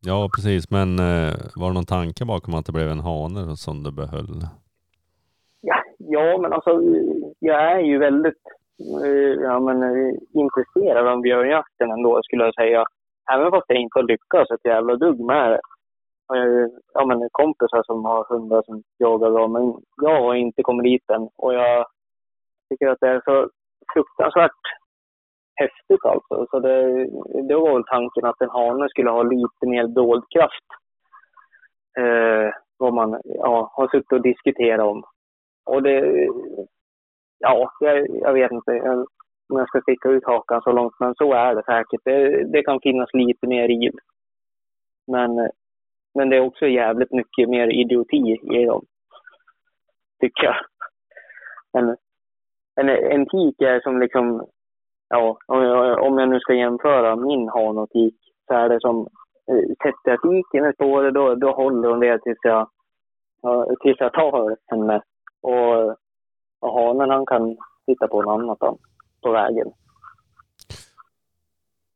[0.00, 0.70] Ja, precis.
[0.70, 4.42] Men eh, var det någon tanke bakom att det blev en hane som du behöll?
[5.60, 6.70] Ja, ja, men alltså
[7.38, 8.42] jag är ju väldigt
[9.04, 12.84] eh, ja, men, eh, intresserad av björnjakten ändå skulle jag säga.
[13.32, 15.60] Även fast jag inte har lyckats ett jävla dugg med det.
[16.28, 20.62] Jag ju, ja, men kompisar som har hundar som jagar bra, men jag har inte
[20.62, 21.28] kommit dit än.
[21.36, 21.86] Och jag
[22.68, 23.50] tycker att det är så
[23.94, 24.62] fruktansvärt
[25.54, 26.46] häftigt alltså.
[26.50, 27.06] Så det,
[27.48, 30.68] det var väl tanken att en hane skulle ha lite mer dold kraft.
[31.98, 35.02] Eh, vad man ja, har suttit och diskuterat om.
[35.64, 36.28] Och det,
[37.38, 39.06] ja, jag, jag vet inte jag-
[39.52, 42.00] om jag ska sticka ut hakan så långt, men så är det säkert.
[42.04, 43.90] Det, det kan finnas lite mer i.
[45.06, 45.50] Men,
[46.14, 48.84] men det är också jävligt mycket mer idioti i dem.
[50.20, 50.56] Tycker jag.
[51.72, 51.96] En,
[52.80, 54.46] en, en tik är som liksom,
[55.08, 58.80] ja, om jag, om jag nu ska jämföra min hane och tik, så är det
[58.80, 59.08] som,
[59.50, 62.68] eh, sätter jag tiken på det, då, då håller hon det tills jag,
[63.42, 65.02] ja, tills jag tar henne.
[65.42, 65.96] Och,
[66.60, 68.78] och hanen han kan titta på något annat då,
[69.22, 69.72] på vägen.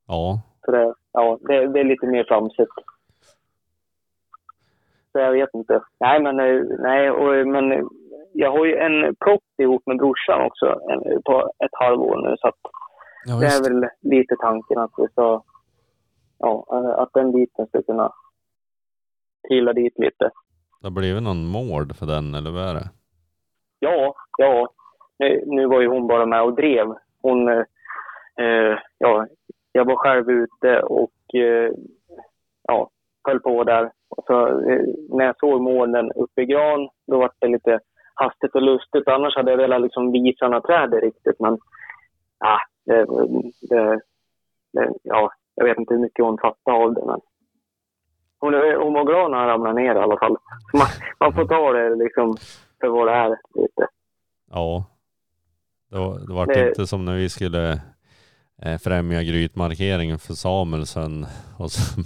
[0.07, 2.72] Ja, Så det, ja, det, det är lite mer flamsigt.
[5.12, 5.81] Så jag vet inte.
[6.01, 7.88] Nej, men, eh, nej, och, men
[8.33, 12.37] jag har ju en propp ihop med brorsan också en, på ett halvår nu.
[12.38, 12.59] Så att
[13.25, 15.42] Ja, det är väl lite tanken att vi ska,
[16.38, 16.66] ja,
[16.99, 18.12] att den biten ska kunna
[19.49, 20.31] trilla dit lite.
[20.81, 22.90] det har blivit någon mård för den eller vad är det?
[23.79, 24.68] Ja, ja.
[25.18, 26.94] Nu, nu var ju hon bara med och drev.
[27.23, 27.64] Hon, eh,
[28.40, 29.27] eh, ja,
[29.73, 31.73] jag var själv ute och eh,
[32.62, 32.90] ja,
[33.28, 33.90] höll på där.
[34.08, 37.80] Och så, eh, när jag såg målen uppe i gran, då var det lite
[38.14, 39.08] hastigt och lustigt.
[39.08, 41.58] Annars hade jag velat liksom visa några träd riktigt, men
[42.40, 43.04] ja, det,
[43.70, 44.00] det,
[44.72, 47.04] det, ja, jag vet inte hur mycket hon fattade av det.
[47.06, 47.20] Men
[48.40, 48.92] hon, hon
[49.30, 50.36] när han ramlade ner i alla fall.
[50.72, 50.86] Man,
[51.20, 52.36] man får ta det liksom
[52.80, 53.86] för vad det är lite.
[54.50, 54.84] Ja.
[55.90, 57.72] Det, var, det var Det- inte som när vi skulle
[58.62, 61.26] eh, främja grytmarkeringen för Samuelsen
[61.58, 62.00] och så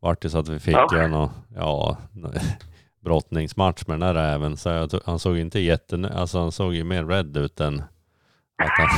[0.00, 0.96] vart det så att vi fick Ja.
[0.98, 1.96] en och, ja,
[3.04, 4.56] brottningsmatch med den där räven.
[4.56, 7.82] Så jag, han såg inte jätte, alltså han såg ju mer rädd ut än
[8.62, 8.88] att han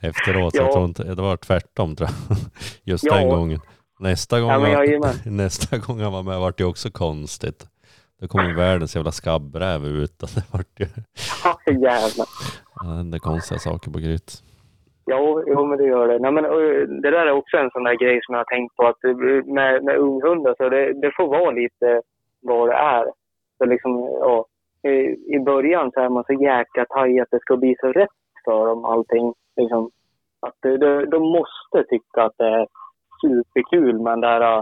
[0.10, 0.54] efteråt.
[0.54, 0.72] Jag Ja.
[0.72, 2.38] tror inte, det var tvärtom tror jag.
[2.84, 3.14] Just Ja.
[3.16, 3.60] den gången.
[4.00, 5.14] Nästa gång, Ja, jajamän.
[5.24, 7.66] nästa gång han var med vart det också konstigt.
[8.20, 10.18] Då kom ju världens jävla skabbräv ut.
[10.18, 10.86] Det vart ju,
[11.44, 12.26] Ja, jävlar.
[12.82, 14.42] det hände konstiga saker på gryt.
[15.06, 16.18] Jo, jo, men det gör det.
[16.18, 16.44] Nej, men,
[17.00, 18.86] det där är också en sån där grej som jag har tänkt på.
[18.86, 22.02] att eh, Med, med unghundar, så det, det får vara lite
[22.42, 23.04] vad det är.
[23.58, 24.46] Så liksom, ja,
[24.82, 28.08] i, I början så är man så jäkla tajt att det ska bli så rätt
[28.44, 29.34] för dem allting.
[29.56, 29.90] Liksom,
[30.40, 32.66] att de, de, måste tycka att det är
[33.20, 34.58] superkul med den där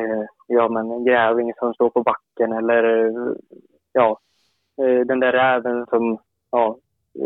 [0.00, 3.32] eh, ja, men grävling som står på backen eller eh,
[3.92, 4.18] ja,
[4.82, 6.18] eh, den där räven som
[6.50, 6.76] ja,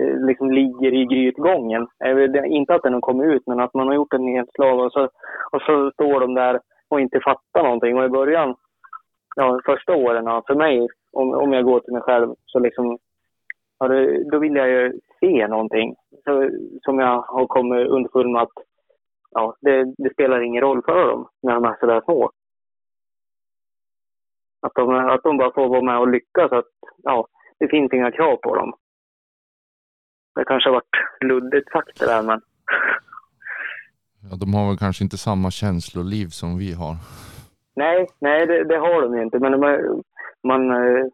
[0.01, 1.87] Eh, liksom ligger i grytgången.
[2.05, 4.93] Eh, inte att den har kommit ut, men att man har gjort en nedslag och
[4.93, 5.05] så,
[5.51, 7.99] och så står de där och inte fattar någonting.
[7.99, 8.55] Och i början,
[9.37, 12.99] ja, första åren för mig, om, om jag går till mig själv, så liksom,
[13.79, 13.89] ja,
[14.31, 15.95] då vill jag ju se någonting.
[16.25, 16.51] Så,
[16.83, 18.53] som jag har kommit underfund med att
[19.31, 22.31] ja, det, det spelar ingen roll för dem när de är sådär små.
[24.63, 26.53] Att de, att de bara får vara med och lyckas.
[26.53, 26.71] Att,
[27.03, 27.27] ja,
[27.59, 28.73] det finns inga krav på dem.
[30.35, 32.41] Det kanske har varit luddigt sagt det där, men
[34.31, 36.97] Ja, de har väl kanske inte samma känsloliv som vi har.
[37.77, 39.39] nej, nej det, det har de ju inte.
[39.39, 39.81] Men de är,
[40.49, 41.07] man, eh,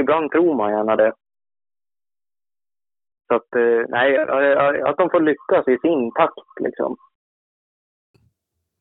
[0.00, 1.12] ibland tror man gärna det.
[3.28, 6.96] Så att, eh, nej, eh, att de får lyckas i sin takt liksom.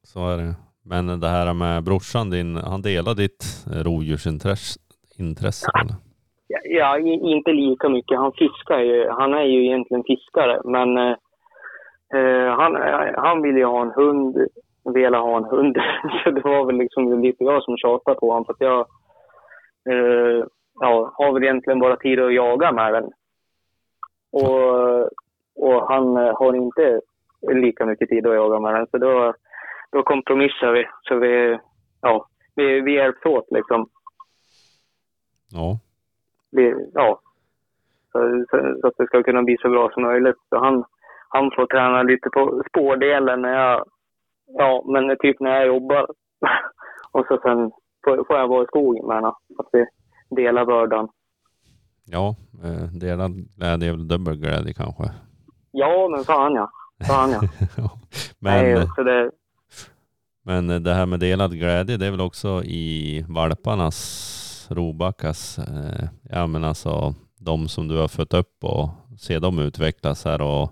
[0.04, 0.56] Så är det.
[0.84, 4.80] Men det här med brorsan din, han delar ditt rovdjursintresse?
[5.18, 5.96] Intresse, eller?
[6.48, 8.18] Ja, inte lika mycket.
[8.18, 9.10] Han fiskar ju.
[9.10, 11.16] Han är ju egentligen fiskare, men eh,
[12.14, 14.48] eh han, eh, han ville ju ha en hund,
[14.94, 15.78] ville ha en hund.
[16.24, 18.80] Så det var väl liksom lite jag som tjatade på honom för att jag
[19.90, 20.46] eh,
[20.80, 23.12] ja, har väl egentligen bara tid att jaga med den.
[24.32, 25.02] Och,
[25.56, 27.02] och han eh, har inte
[27.54, 28.88] lika mycket tid att jaga med den.
[28.92, 29.34] Så då,
[29.92, 30.86] då kompromissar vi.
[31.02, 31.58] Så vi,
[32.02, 33.90] ja, vi, vi hjälps åt liksom.
[35.54, 35.80] Ja.
[36.94, 37.20] Ja.
[38.12, 40.38] Så, så, så att det ska kunna bli så bra som möjligt.
[40.50, 40.84] Så han,
[41.30, 43.86] han får träna lite på spårdelen när jag,
[44.46, 46.08] ja, men typ när jag jobbar.
[47.12, 47.72] Och så sen
[48.04, 49.36] får, får jag vara i skogen med honom.
[49.60, 49.86] Att vi
[50.36, 51.10] delar bördan.
[52.06, 55.04] Ja, eh, delad glädje är väl dubbel glädje kanske.
[55.72, 56.70] Ja, men fan ja.
[57.08, 57.42] Fan ja.
[57.78, 57.90] Ja.
[58.40, 59.32] Nej, men, så det,
[60.44, 63.98] men det här med delad glädje, det är väl också i valparnas,
[64.72, 66.90] Robackas, eh, ja men alltså
[67.40, 70.70] de som du har fött upp och se dem utvecklas här och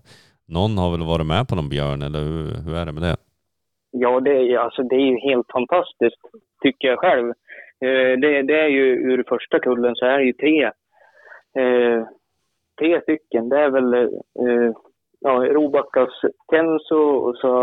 [0.48, 3.16] någon har väl varit med på någon björn eller hur, hur är det med det?
[3.92, 6.22] ja, det, är ju- alltså, det är ju helt fantastiskt,
[6.64, 7.28] tycker jag själv.
[7.86, 10.64] Eh, det, det är ju ur första kullen så är det ju tre,
[11.62, 12.04] eh,
[12.80, 13.50] tre stycken.
[13.50, 14.72] Det är väl eh,
[15.20, 16.10] ja, Robackas
[16.52, 17.54] Kenzo och så,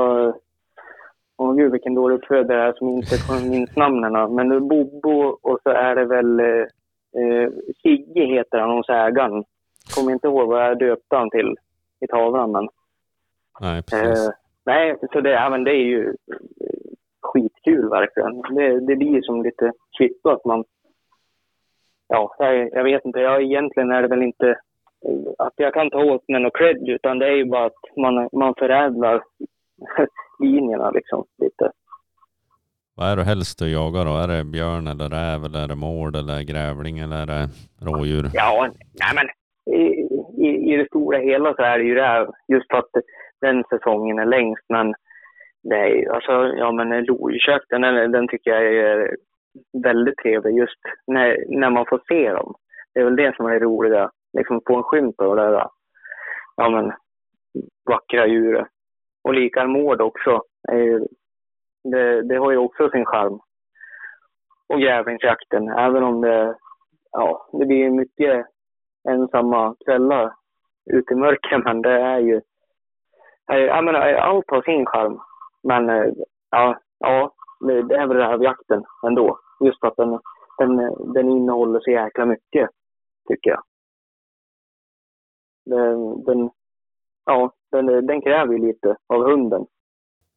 [1.43, 4.35] åh gud vilken dålig uppfödare det är som inte kommer minns namnen.
[4.35, 6.67] Men det är Bobo och så är det väl eh,
[7.21, 7.51] eh,
[7.83, 9.45] Sigge heter han hos ägaren.
[9.95, 11.57] Kommer inte ihåg vad jag döpte han till
[12.01, 12.69] i tavlan men
[13.61, 14.29] Nej, precis.
[14.29, 14.35] Eh,
[14.67, 18.41] nej, så det, ja, men det är ju eh, skitkul verkligen.
[18.41, 20.65] Det, det blir som lite kvitto att man...
[22.09, 23.21] Ja, jag, jag vet inte.
[23.21, 26.89] Jag, egentligen är det väl inte eh, att jag kan ta åt mig något cred,
[26.89, 29.23] utan det är ju bara att man, man förädlar
[30.45, 31.71] linjerna liksom lite.
[32.97, 34.11] Vad är det helst att jaga då?
[34.17, 37.49] Är det björn eller räv eller är det mård eller grävling eller är det
[37.87, 38.31] rådjur?
[38.33, 38.69] Ja,
[39.01, 39.27] nej men
[39.75, 39.83] i,
[40.47, 42.91] i, i det stora hela så är det ju här, just för att
[43.41, 44.65] den säsongen är längst.
[44.69, 44.95] Men
[45.65, 49.17] ju, alltså, ja men lodjursjakten, den, den tycker jag är
[49.83, 52.55] väldigt trevlig just när, när man får se dem.
[52.95, 55.69] Det är väl det som är det roliga, liksom få en skymt av det där,
[56.57, 56.93] ja men,
[57.89, 58.67] vackra djuret.
[59.25, 60.31] Och lika mård också.
[60.73, 61.01] Eh,
[61.85, 63.41] det, det har ju också sin charm.
[64.69, 66.57] Och grävlingsjakten, även om det,
[67.13, 68.47] ja, det blir mycket
[69.09, 70.33] ensamma kvällar
[70.91, 71.59] ute i mörker.
[71.59, 72.41] men det är ju...
[73.47, 75.21] Jag menar, eh, allt har sin charm.
[75.63, 76.13] Men eh,
[76.51, 79.39] ja, ja det det är väl det här med jakten ändå.
[79.65, 80.21] Just för att den,
[80.59, 80.77] den,
[81.13, 82.71] den innehåller så jäkla mycket,
[83.29, 83.63] tycker jag.
[85.65, 86.51] Den, den,
[87.25, 89.67] ja, den, den kräver ju lite av hunden.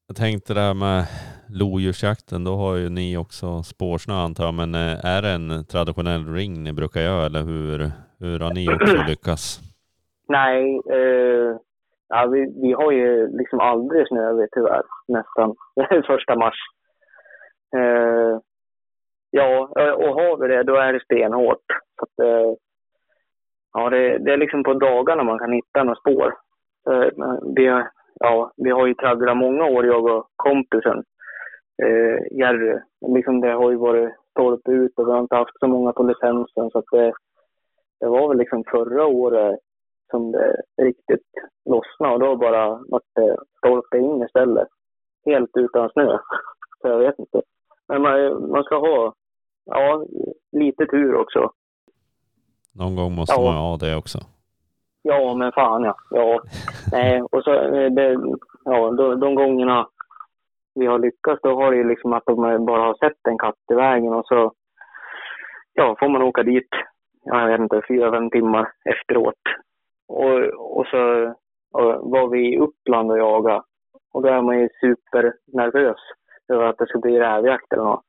[0.07, 1.03] Jag tänkte det här med
[1.49, 6.33] lodjursjakten, då har ju ni också spårsnö antar jag, men eh, är det en traditionell
[6.33, 9.59] ring ni brukar göra eller hur, hur har ni också lyckats?
[10.27, 11.57] Nej, eh,
[12.09, 15.55] ja, vi, vi har ju liksom aldrig snöigt tyvärr, nästan.
[16.07, 16.57] Första mars.
[17.75, 18.39] Eh,
[19.29, 21.65] ja, och har vi det, då är det stenhårt.
[21.99, 22.53] Så att, eh,
[23.73, 26.33] ja, det, det är liksom på dagarna man kan hitta några spår.
[26.89, 27.09] Eh,
[27.55, 31.03] vi, har- ja, vi har ju tragglat många år, jag och kompisen.
[31.83, 32.79] Eh, Jerry.
[33.07, 36.03] Liksom det har ju varit stolpe ut och vi har inte haft så många på
[36.03, 36.69] licensen.
[36.71, 37.13] Så att det,
[37.99, 39.59] det var väl liksom förra året
[40.11, 41.27] som det riktigt
[41.69, 44.67] lossnade och då bara vart det stolpe in istället.
[45.25, 46.17] Helt utan snö.
[46.81, 47.41] Så jag vet inte.
[47.87, 49.13] Men man, man ska ha
[49.65, 50.05] ja,
[50.51, 51.51] lite tur också.
[52.73, 53.43] Någon gång måste Ja.
[53.43, 54.19] man ha det också.
[55.07, 55.95] Ja, men fan ja.
[56.09, 56.41] ja.
[56.91, 58.17] Nej, och så eh, det,
[58.65, 59.87] ja, de, de gångerna
[60.75, 63.71] vi har lyckats, då har det ju liksom att de bara har sett en katt
[63.71, 64.51] i vägen och så
[65.73, 66.69] ja, får man åka dit,
[67.23, 69.41] jag vet inte, fyra, fem timmar efteråt.
[70.07, 70.39] Och,
[70.77, 71.33] och så
[71.71, 73.61] och var vi i Uppland och jagade.
[74.13, 75.99] Och då är man ju supernervös
[76.53, 78.05] över att det ska bli rävjakt eller något.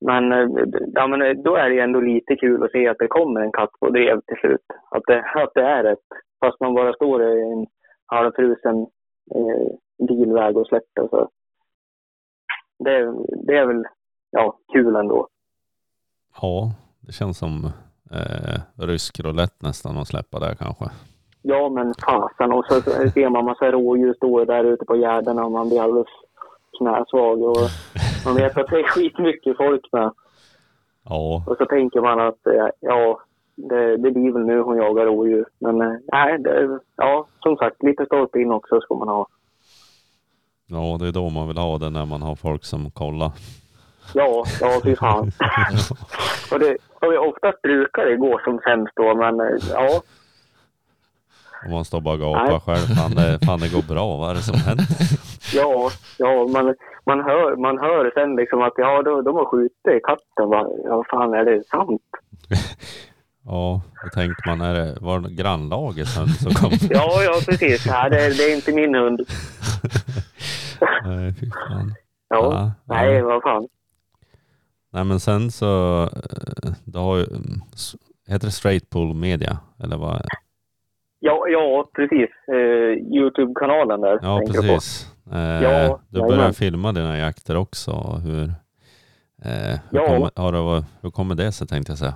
[0.00, 0.48] Men, eh,
[0.94, 3.40] ja, men eh, då är det ju ändå lite kul att se att det kommer
[3.40, 4.66] en katt på drev till slut.
[4.90, 6.08] Att det, att det är rätt.
[6.40, 7.66] Fast man bara står i en
[8.06, 8.76] halvfrusen
[9.34, 11.08] eh, bilväg och släpper.
[11.10, 11.28] Så.
[12.78, 13.14] Det,
[13.46, 13.84] det är väl
[14.30, 15.28] ja, kul ändå.
[16.40, 17.64] Ja, det känns som
[18.10, 20.84] eh, rysk roulette nästan att släppa där kanske.
[21.42, 22.52] Ja, men fasen.
[22.52, 22.80] Och så
[23.10, 26.08] ser man massa rådjur stå där ute på gärdena och man blir alldeles
[26.78, 27.42] knäsvag.
[27.42, 27.56] Och
[28.28, 30.10] man vet att det är skitmycket folk med.
[31.04, 33.20] Ja, Och så tänker man att eh, ja,
[33.54, 35.46] det, det blir väl nu hon jagar rådjur.
[35.58, 39.26] Men eh, nej, det, ja, som sagt, lite stolpe in också ska man ha.
[40.66, 43.32] Ja, det är då man vill ha det när man har folk som kollar.
[44.14, 45.30] Ja, ja fy fan.
[46.52, 50.02] och, det, och oftast brukar det gå som sämst då, men eh, ja.
[51.64, 52.86] Och man står bara och gapar själv.
[52.96, 54.86] Fan det, fan det går bra, vad är det som händer?
[55.54, 56.74] Ja, ja man,
[57.06, 60.48] man, hör, man hör sen liksom att ja, de, de har skjutit katten.
[60.50, 60.66] Va?
[60.84, 62.02] Ja, vad fan är det sant?
[63.50, 66.70] Ja, då tänker man, är det, var det grannlagets hund som kom?
[66.90, 67.86] Ja, ja precis.
[67.86, 69.20] Nej, det, det är inte min hund.
[71.04, 71.94] Nej, fy fan.
[72.28, 73.24] Ja, Ja, nej, ja.
[73.26, 73.68] vad fan.
[74.92, 77.60] Nej men sen så, eh, du har ju, mm,
[78.28, 79.58] heter det Straight Pull Media?
[79.82, 80.22] Eller vad?
[81.20, 82.30] Ja, ja precis.
[82.48, 84.18] Eh, Youtube-kanalen där.
[84.22, 85.06] Ja du precis.
[85.32, 87.92] Eh, Ja, du börjar filma dina jakter också.
[88.24, 88.42] Hur,
[89.44, 90.06] eh, hur, Ja.
[90.06, 92.14] kommer, har det, hur kommer det sig tänkte jag säga?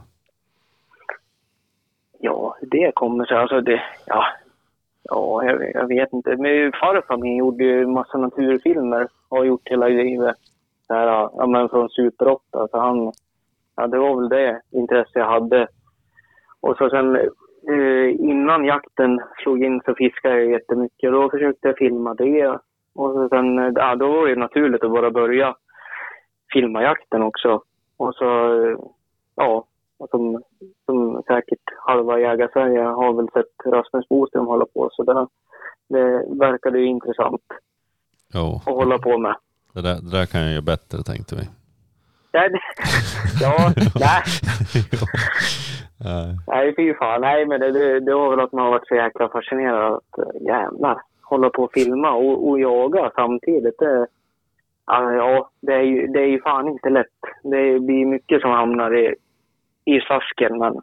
[2.19, 3.37] Ja, det kommer sig.
[3.37, 4.25] Alltså det, ja,
[5.03, 6.31] ja jag, jag vet inte.
[6.37, 9.09] Men farfar min gjorde ju massa naturfilmer.
[9.29, 10.37] Har gjort hela livet.
[10.89, 12.69] Här, ja, men från Super 8.
[12.71, 13.13] Så han,
[13.77, 15.67] ja, det var väl det intresse jag hade.
[16.61, 17.19] Och så sen
[18.19, 21.13] innan jakten slog in så fiskade jag jättemycket.
[21.13, 22.49] Då försökte jag filma det.
[22.95, 25.55] Och så sen, eh, ja, då var det naturligt att bara börja
[26.53, 27.63] filma jakten också.
[27.97, 28.25] Och så,
[28.65, 28.77] eh,
[29.37, 29.65] ja,
[29.99, 30.43] och som,
[30.85, 34.89] som säkert halva jägarsverige har väl sett Rasmus Boström hålla på.
[34.93, 35.27] Så det,
[35.89, 37.43] det verkade ju intressant
[38.35, 39.37] Jo, att hålla på med.
[39.75, 41.62] det där, det där kan jag göra bättre tänkte vi.
[42.33, 42.51] Nej,
[43.41, 44.23] ja, nej,
[46.47, 47.21] nej fy fan.
[47.21, 50.47] Nej, men det, det, var väl att man har varit så jäkla fascinerad att eh,
[50.47, 53.79] jävlar, hålla på och filma och, och jaga samtidigt.
[53.79, 54.07] Det,
[54.87, 57.21] ja, det är, ju, det är ju fan inte lätt.
[57.43, 59.15] Det blir mycket som hamnar i,
[59.85, 60.81] i slasken, men,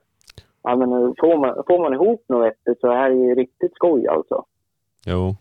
[0.64, 0.90] ja, men
[1.20, 4.44] får, man, får man ihop något vettigt så är det ju riktigt skoj alltså.
[5.06, 5.36] Jo,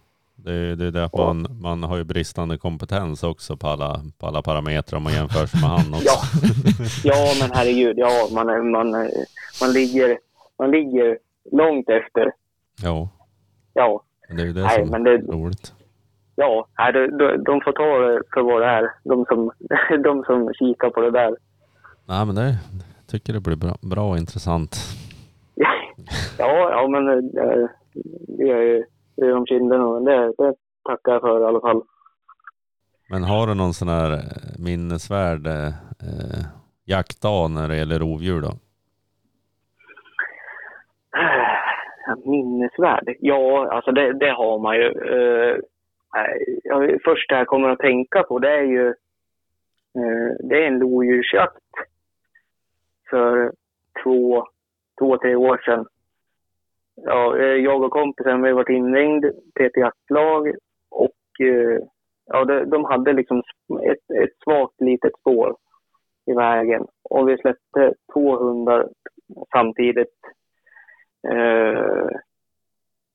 [0.44, 1.32] det, är- det är det att Ja.
[1.32, 5.40] man, man har ju bristande kompetens också på alla, på alla parametrar om man jämför
[5.60, 6.04] med han också.
[7.04, 8.90] Ja, ja men herregud, ja, man, man,
[9.60, 10.18] man, ligger,
[10.58, 11.18] man ligger
[11.52, 12.32] långt efter.
[12.82, 13.08] Ja,
[14.28, 15.72] men det är ju det Nej, som men det- är roligt.
[16.36, 19.50] ja de, de, de får ta det för vad det är, de som,
[20.04, 21.36] de som kikar på det där.
[22.06, 22.56] Nej men det
[23.10, 24.76] tycker det blir bra, bra och intressant.
[26.38, 27.68] Ja, ja men eh,
[28.38, 28.84] det är ju
[29.26, 30.54] är om kinderna, men det, det
[30.84, 31.82] tackar jag för i alla fall.
[33.10, 34.18] Men har du någon sån här eh,
[34.58, 35.66] minnesvärd eh,
[36.06, 36.44] eh,
[36.84, 38.52] jaktdag när det gäller rovdjur då?
[42.30, 43.16] Minnesvärd?
[43.20, 44.86] Ja, alltså det, det har man ju.
[44.86, 45.56] Eh,
[46.64, 48.88] jag, först det jag kommer att tänka på det är ju
[49.98, 51.58] eh, det är en lodjursjakt
[53.10, 53.52] för
[54.02, 54.46] två,
[54.98, 55.86] två, tre år sedan.
[57.04, 59.24] Ja, eh, jag och kompisen vi varit inringd
[59.54, 60.54] till ett jaktlag
[60.90, 61.78] och eh,
[62.26, 63.42] ja, de, de hade liksom
[63.82, 65.56] ett, ett svagt litet spår
[66.26, 68.88] i vägen och vi släppte två hundar
[69.52, 70.18] samtidigt
[71.26, 72.08] Eh,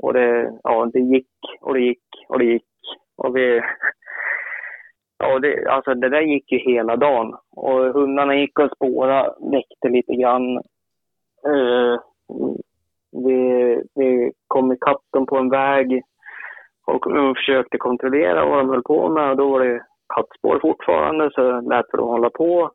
[0.04, 1.30] och det, ja, det gick
[1.62, 2.66] och det gick och det gick.
[3.16, 3.62] Och vi,
[5.18, 7.36] ja, det, alltså det där gick ju hela dagen.
[7.52, 10.58] Och hundarna gick och spåra, väckte lite grann.
[11.48, 12.00] Eh,
[13.26, 16.02] vi, vi kom ikapp dem på en väg
[16.88, 19.30] och och försökte kontrollera vad de höll på med.
[19.30, 19.82] Och då var det
[20.16, 22.72] kattspår fortfarande, så lät vi dem hålla på.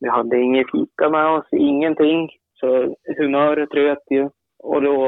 [0.00, 2.28] Vi hade ingen fika med oss, ingenting.
[2.60, 4.28] Så humöret röt ju.
[4.62, 5.06] Och då,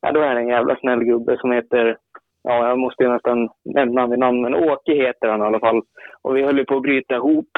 [0.00, 1.96] ja, då är det en jävla snäll gubbe som heter,
[2.42, 5.82] ja jag måste ju nästan nämna vid namn, men Åke heter han i alla fall.
[6.22, 7.48] Och vi höll på att bryta ihop.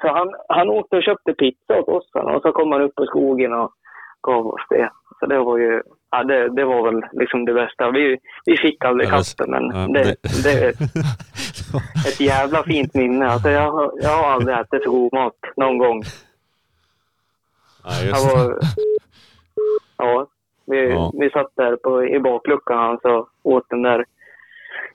[0.00, 3.06] Så han, han åkte och köpte pizza åt oss och så kom han upp på
[3.06, 3.70] skogen och
[4.26, 4.90] gav oss det.
[5.20, 7.90] Så det var ju, ja det, det var väl liksom det bästa.
[7.90, 10.68] Vi, vi fick aldrig katten men ja, det, det- det är
[12.08, 13.26] ett jävla fint minne.
[13.28, 16.02] Alltså jag, jag har aldrig ätit så god mat någon gång.
[17.84, 18.58] Ja, just var,
[19.96, 20.26] ja,
[20.66, 21.12] vi, Ja.
[21.20, 24.04] vi satt där på, i bakluckan hans och åt den där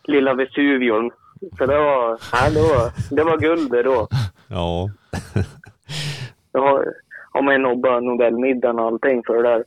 [0.03, 1.11] lilla Vesuvion.
[1.57, 4.07] Så det var, ja, det var, det var guld det då.
[4.47, 4.89] Ja.
[6.51, 6.85] Jag har,
[7.39, 9.63] har man nobbat Nobelmiddagen och allting för det där.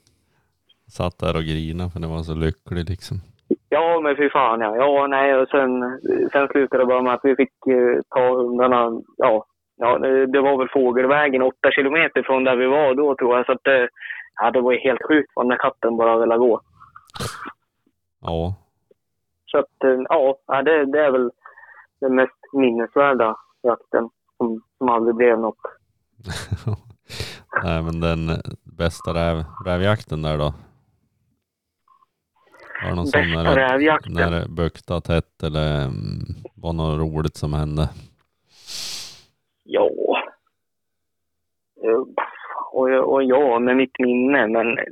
[0.89, 3.17] Satt där och grina för det var så lycklig liksom.
[3.69, 4.77] Ja, men fy fan ja.
[4.77, 6.01] Ja, nej, och sen,
[6.33, 9.03] sen slutade det bara med att vi fick eh, ta hundarna.
[9.17, 9.45] Ja,
[9.77, 13.47] ja det, var väl fågelvägen åtta kilometer från där vi var då tror jag.
[13.47, 13.89] Så att det,
[14.41, 16.61] ja, det var ju helt sjukt vad den där katten bara ville gå.
[18.21, 18.55] Ja.
[19.47, 21.31] Så att, eh, ja, ja, det, det är väl
[22.01, 25.63] den mest minnesvärda jakten som, som aldrig blev något.
[27.65, 28.29] Nej men den
[28.79, 30.55] bästa räv, rävjakten där då?
[32.83, 34.13] Var det någon sån bästa när, rävjakten.
[34.13, 36.25] när det buktade tätt eller mm,
[36.55, 37.89] var något roligt som hände?
[39.65, 39.91] Ja.
[41.85, 42.03] Eh,
[42.73, 44.79] Och, och ja, med mitt minne, men...
[44.79, 44.85] eh,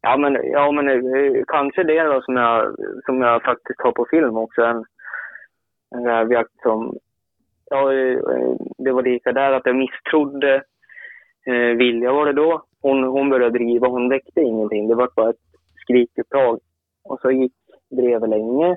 [0.00, 0.86] ja, men, ja, men
[1.46, 4.62] kanske det då som jag, som jag faktiskt har på film också.
[4.62, 4.84] En,
[5.94, 6.98] en rävjakt som...
[7.72, 8.18] Ja, eh,
[8.78, 10.54] det var lika där att jag misstrodde
[11.46, 12.64] eh, Vilja var det då.
[12.82, 14.88] Hon, hon började driva, hon väckte ingenting.
[14.88, 15.46] Det var bara ett
[15.82, 16.60] skrikupptag.
[17.04, 17.52] Och så gick
[17.90, 18.76] drevet länge.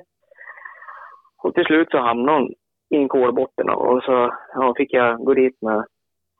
[1.42, 2.52] Och till slut så hamnade hon
[2.90, 5.84] i en kolbotten och så ja, fick jag gå dit med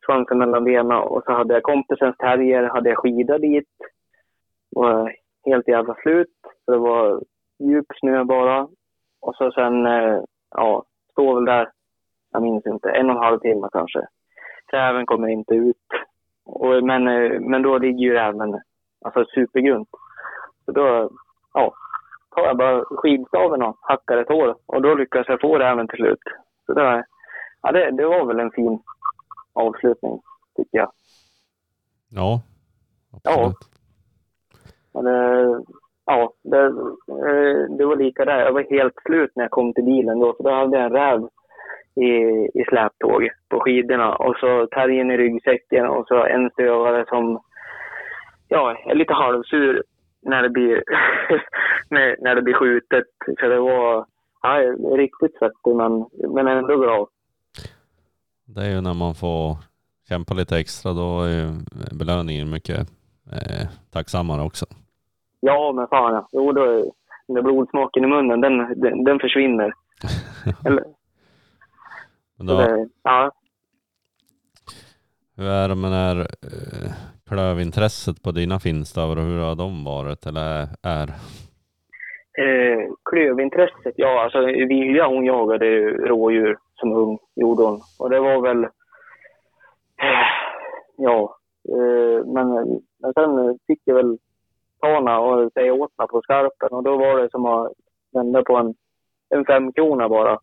[0.06, 3.68] svansen mellan benen och så hade jag kompisens terrier, hade jag skida dit.
[4.70, 5.12] Var
[5.44, 6.36] helt jävla slut.
[6.64, 7.22] Så det var
[7.58, 8.68] djup snö bara.
[9.20, 11.68] Och så sen, eh, ja, står väl där,
[12.32, 14.06] jag minns inte, en och en halv timme kanske.
[14.72, 15.76] Räven kommer inte ut.
[16.44, 18.60] Och, men, eh, men då ligger ju räven
[19.04, 19.88] alltså supergrunt.
[20.64, 21.10] Så då,
[21.54, 21.74] ja,
[22.30, 25.98] tar jag bara skidstaven och hackar ett hår och då lyckas jag få räven till
[25.98, 26.22] slut.
[26.66, 27.04] Så det,
[27.62, 28.82] ja, det, det var väl en fin
[29.52, 30.20] avslutning,
[30.56, 30.90] tycker jag.
[32.08, 32.40] Ja,
[33.12, 33.56] absolut.
[34.94, 35.64] Men det,
[36.04, 38.38] ja, det, eh, det var lika där.
[38.38, 40.92] Jag var helt slut när jag kom till bilen då, för då hade jag en
[40.92, 41.28] räv
[41.96, 42.10] i,
[42.60, 47.40] i släptåg på skidorna och så terriern i ryggsäcken och så en stövare som
[48.48, 49.82] ja, är lite halvsur
[50.22, 50.82] när det blir,
[51.90, 53.04] när, när det blir skjutet.
[53.40, 54.06] Så det var
[54.42, 57.08] ja, riktigt svettig men, men ändå bra.
[58.44, 59.56] Det är ju när man får
[60.08, 61.46] kämpa lite extra, då är ju
[61.98, 62.78] belöningen mycket
[63.32, 64.66] eh, tacksammare också.
[65.40, 66.28] Ja, men fan ja.
[66.32, 66.92] Jo, då,
[67.28, 69.72] den blodsmaken i munnen, den, den, den försvinner.
[70.66, 70.84] Eller,
[72.36, 73.32] då, det, ja,
[75.38, 76.92] hur är det med det här eh,
[77.28, 81.08] klövintresset på dina finstavar och hur har de varit eller är?
[82.38, 87.80] Eh, klövintresset, ja alltså Vilja hon jagade ju rådjur som ung, gjorde hon.
[87.98, 90.28] Och det var väl, eh,
[90.96, 91.36] ja,
[91.68, 92.48] eh, men,
[92.98, 94.18] men sen fick jag väl
[94.80, 97.72] tana och säga åt mig på skarpen och då var det som att
[98.12, 98.74] vända på en,
[99.28, 100.38] en femkrona bara.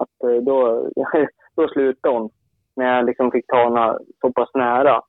[0.00, 0.88] Att eh, då,
[1.56, 2.30] då slutade hon
[2.76, 5.00] när jag liksom fick ta henne så pass nära.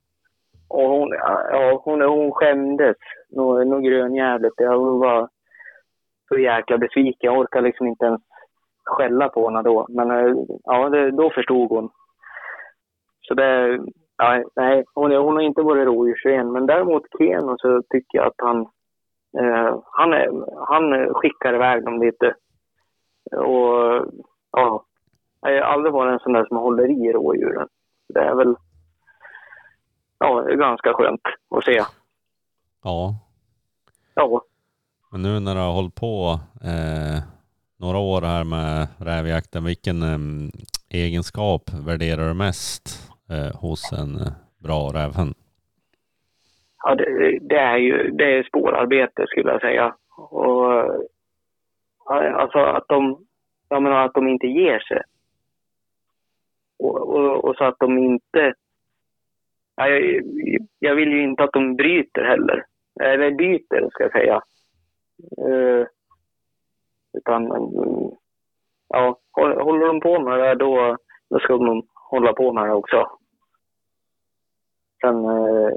[0.69, 1.09] Och hon,
[1.51, 2.97] ja, hon, hon skämdes
[3.29, 4.55] något nog grönjävligt.
[4.57, 5.29] Jag var
[6.27, 7.33] så jäkla besviken.
[7.33, 8.21] Jag orkade liksom inte ens
[8.85, 9.85] skälla på henne då.
[9.89, 11.89] Men eh, ja, det, då förstod hon.
[13.21, 13.79] Så det,
[14.17, 16.51] ja, nej, hon, hon har inte varit rådjursren.
[16.51, 18.59] Men däremot Keno så tycker jag att han,
[19.39, 20.13] eh, han,
[20.67, 22.33] han skickar iväg dem lite.
[23.37, 24.05] Och
[24.51, 24.85] ja,
[25.41, 27.67] jag har aldrig varit en sån där som håller i rådjuren.
[28.07, 28.55] Det är väl
[30.19, 31.83] ja, ganska skönt att se.
[32.83, 33.15] Ja,
[34.15, 34.41] Ja,
[35.11, 37.19] men nu när du har hållit på eh,
[37.79, 40.49] några år här med rävjakten, vilken eh,
[40.89, 45.35] egenskap värderar du mest eh, hos en eh, bra rävhund?
[46.83, 49.95] Ja, det, det är ju det är spårarbete skulle jag säga.
[50.17, 50.65] Och,
[52.05, 53.25] ja, alltså att de,
[53.71, 55.01] jag menar att de inte ger sig.
[56.79, 58.53] Och, och, och så att de inte...
[59.75, 60.23] Ja, jag,
[60.79, 62.65] jag vill ju inte att de bryter heller.
[63.01, 64.41] Äh, eller byter, ska jag säga.
[65.47, 65.85] Uh,
[67.17, 67.47] utan,
[68.87, 70.97] ja, håller de på med det där, då,
[71.29, 73.07] då ska de hålla på med det också.
[75.01, 75.71] Sen, eh,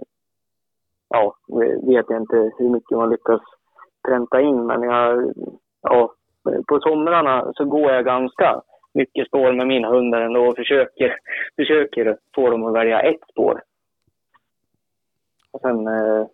[1.09, 1.37] ja,
[1.87, 3.41] vet jag inte hur mycket man lyckas
[4.09, 5.35] pränta in, men jag,
[5.83, 6.15] ja,
[6.67, 8.61] på somrarna så går jag ganska
[8.95, 11.17] mycket spår med mina hundar ändå och försöker,
[11.57, 13.63] försöker få dem att välja ett spår.
[15.51, 16.27] Och sen, eh,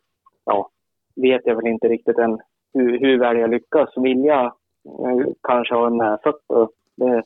[0.45, 0.69] ja,
[1.17, 2.41] vet jag väl inte riktigt än
[2.75, 3.89] hur, hur väl jag lyckas.
[3.97, 4.41] Vilja
[4.85, 6.33] eh, kanske ha en näsa
[6.97, 7.23] det,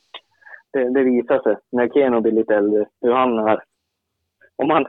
[0.73, 3.63] det, det visar sig när Keno blir lite äldre, hur han är.
[4.55, 4.85] Om man,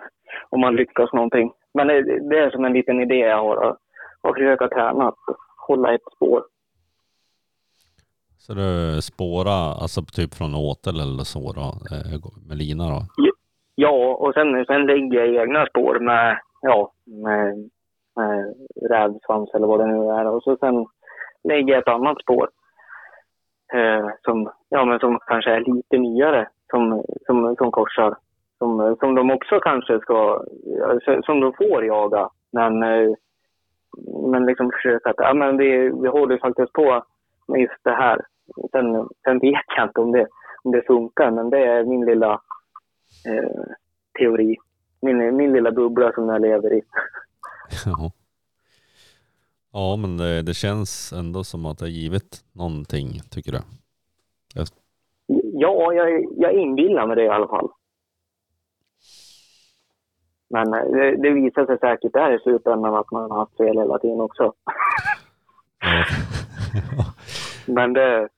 [0.48, 1.52] om man lyckas någonting.
[1.74, 3.78] Men det, det är som en liten idé jag har, att,
[4.20, 5.18] att försöka träna, att
[5.66, 6.44] hålla ett spår.
[8.38, 13.00] Så du spåra, alltså typ från åtel eller så då, eh, med lina då?
[13.74, 17.70] Ja, och sen, sen lägger jag egna spår med, ja, med,
[18.16, 18.54] med
[18.90, 20.26] rävsvans eller vad det nu är.
[20.26, 20.86] Och så sen
[21.44, 22.48] lägger jag ett annat spår
[23.74, 28.16] eh, som, ja, men som kanske är lite nyare, som, som, som korsar.
[28.58, 30.44] Som, som de också kanske ska,
[30.90, 32.28] alltså, som de får jaga.
[32.52, 33.12] Men, eh,
[34.30, 37.04] men liksom försöka att, ja men vi, vi håller faktiskt på
[37.48, 38.20] med just det här.
[38.72, 40.26] Sen, sen vet jag inte om det,
[40.62, 42.32] om det funkar, men det är min lilla
[43.26, 43.74] eh,
[44.18, 44.56] teori.
[45.00, 46.82] Min, min lilla bubbla som jag lever i.
[47.86, 48.10] Ja.
[49.72, 53.58] Ja, men det, det känns ändå som att det har givit någonting, tycker du?
[55.58, 57.68] Ja, jag, jag inbillar mig det i alla fall.
[60.48, 63.78] Men eh, det, det visar sig säkert där i slutändan att man har haft fel
[63.78, 64.52] hela tiden också.
[65.80, 66.04] Ja.
[67.66, 68.28] Men det...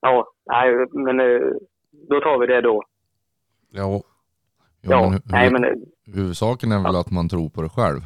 [0.00, 1.40] Ja, nej, men eh,
[2.08, 2.82] då tar vi det då.
[3.70, 4.00] Ja,
[4.80, 5.64] ja, Ja, men, nej men...
[5.64, 5.70] eh,
[6.14, 8.00] Huvudsaken är väl att man tror på det själv.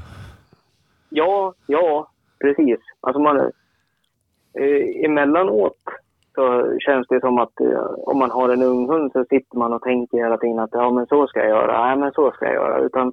[1.10, 2.10] Ja, ja,
[2.40, 2.78] precis.
[3.00, 3.36] Alltså man...
[4.54, 5.78] Eh, emellanåt
[6.34, 9.72] så känns det som att eh, om man har en ung hund så sitter man
[9.72, 12.44] och tänker hela tiden att ja men så ska jag göra, nej men så ska
[12.44, 12.78] jag göra.
[12.78, 13.12] Utan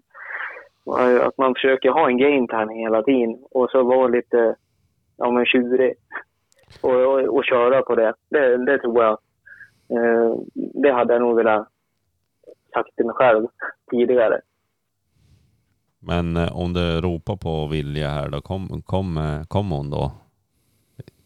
[0.99, 4.55] eh, att man försöker ha en game plan hela tiden och så vara lite,
[5.17, 5.93] ja men tjurig.
[6.81, 8.13] Och, och, och köra på det.
[8.29, 9.17] Det, det tror jag.
[9.91, 11.67] Eh, det hade jag nog velat
[12.73, 13.47] sagt till mig själv
[13.91, 14.41] tidigare.
[15.99, 20.11] Men eh, om du ropar på Vilja här då, kom, kom, eh, kom hon då?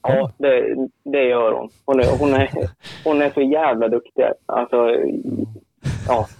[0.01, 1.69] Ja, det, det gör hon.
[1.85, 2.49] Hon är, hon, är,
[3.03, 4.25] hon är så jävla duktig.
[4.45, 4.77] Alltså,
[6.07, 6.27] ja.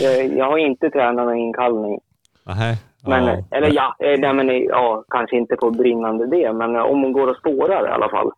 [0.00, 2.00] Jag, jag har inte tränat någon inkallning.
[2.44, 2.76] Nähä?
[3.06, 3.44] Men, ja.
[3.50, 7.12] Eller ja, eh, nej, men, ja, kanske inte på brinnande det, men eh, om hon
[7.12, 8.30] går och spårar i alla fall.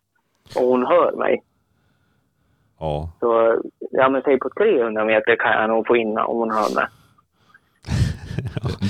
[0.55, 1.43] Och hon hör mig.
[2.79, 3.59] Ja, Så,
[3.91, 6.85] ja men säg på 300 meter kan jag nog få in om hon hör mig.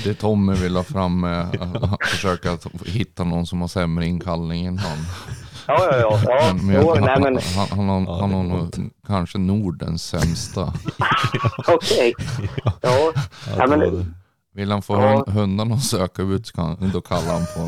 [0.04, 2.48] Det, Tommy vill ha fram att försöka
[2.86, 4.98] hitta någon som har sämre inkallning än han.
[5.66, 6.20] Ja, ja, ja.
[6.26, 6.52] ja.
[6.54, 7.38] Men, men jag, jo, han, nej, men
[7.70, 10.62] han, han, Ja, han det har är nog kanske Nordens sämsta.
[11.68, 12.14] okej.
[12.82, 13.12] Ja,
[13.58, 14.14] ja, men,
[14.56, 15.00] Vill han få Ja.
[15.00, 17.62] hund, hundarna att söka ut kan, då kallar han på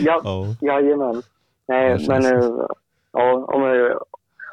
[0.08, 0.46] ja, ja.
[0.60, 1.22] Jajamän.
[1.68, 2.22] Nej, men
[3.12, 3.62] ja, om,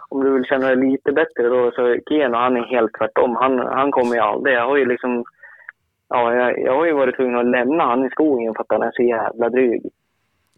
[0.10, 3.36] om du vill känna dig lite bättre då så Keno han är helt tvärtom.
[3.36, 4.56] Han, han kommer ju aldrig.
[4.56, 5.24] Jag har ju liksom
[6.14, 8.82] Ja, jag, jag har ju varit tvungen att lämna han i skogen för att han
[8.82, 9.82] är så jävla dryg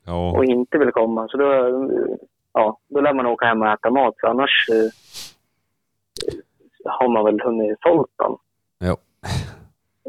[0.05, 0.31] ja.
[0.37, 1.27] och inte vill komma.
[1.27, 1.45] Så då,
[2.53, 4.89] ja, då lär man åka hem och äta mat för annars eh,
[6.85, 8.37] har man väl hunnit sålt dem.
[8.79, 8.97] Ja,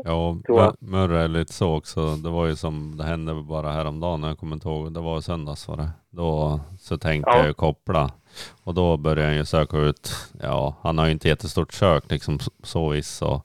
[0.05, 2.17] Mör- Mörre är lite så också.
[2.17, 5.23] Det var ju som, det hände bara häromdagen, jag kommer inte ihåg, det var i
[5.23, 5.91] söndags var det.
[6.11, 7.37] Då så tänkte Ja.
[7.39, 8.11] jag ju koppla.
[8.65, 10.11] Och då började han ju söka ut,
[10.43, 13.09] ja han har ju inte jättestort kök liksom så- vis.
[13.09, 13.43] Så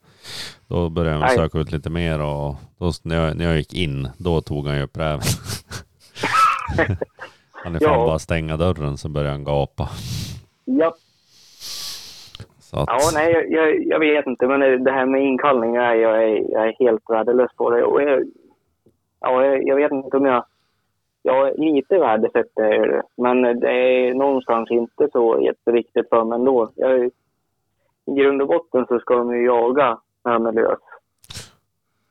[0.67, 4.07] då började han söka ut lite mer och då, när, jag, när jag gick in,
[4.17, 5.21] då tog han ju upp räven.
[7.63, 8.05] han är fan Ja.
[8.05, 9.89] bara stänga dörren så började han gapa.
[10.65, 10.95] Ja,
[12.77, 16.23] att, Ja, nej, jag, jag, jag vet inte, men det här med inkallning, jag, jag,
[16.23, 17.83] är, jag är helt värdelös på det.
[17.83, 18.23] Och jag,
[19.19, 20.45] ja, jag, jag vet inte om jag...
[21.21, 26.71] Ja, lite värdesätter jag det, men det är någonstans inte så jätteviktigt för mig ändå.
[26.75, 27.11] Jag, I
[28.05, 30.79] grund och botten så ska de ju jaga när de är lös,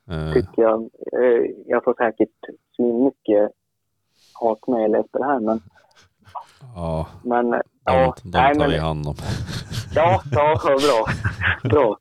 [0.09, 0.89] eh, tycker jag.
[1.13, 2.29] Eh, Jag får säkert
[3.03, 3.51] mycket
[4.41, 5.59] hatmejl efter det här, men...
[6.75, 9.15] ja, men ja, de nej, tar men, vi hand om.
[9.95, 11.05] Ja, ja, bra.
[11.69, 11.97] bra.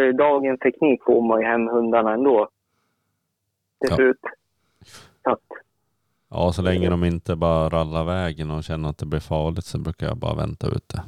[0.00, 2.48] Eh, Dagens teknik får man ju hem hundarna ändå.
[3.80, 3.96] Till Ja.
[3.96, 4.20] slut.
[5.22, 5.40] Att,
[6.32, 9.78] Ja, så länge de inte bara rallar vägen och känner att det blir farligt så
[9.78, 11.02] brukar jag bara vänta ut det.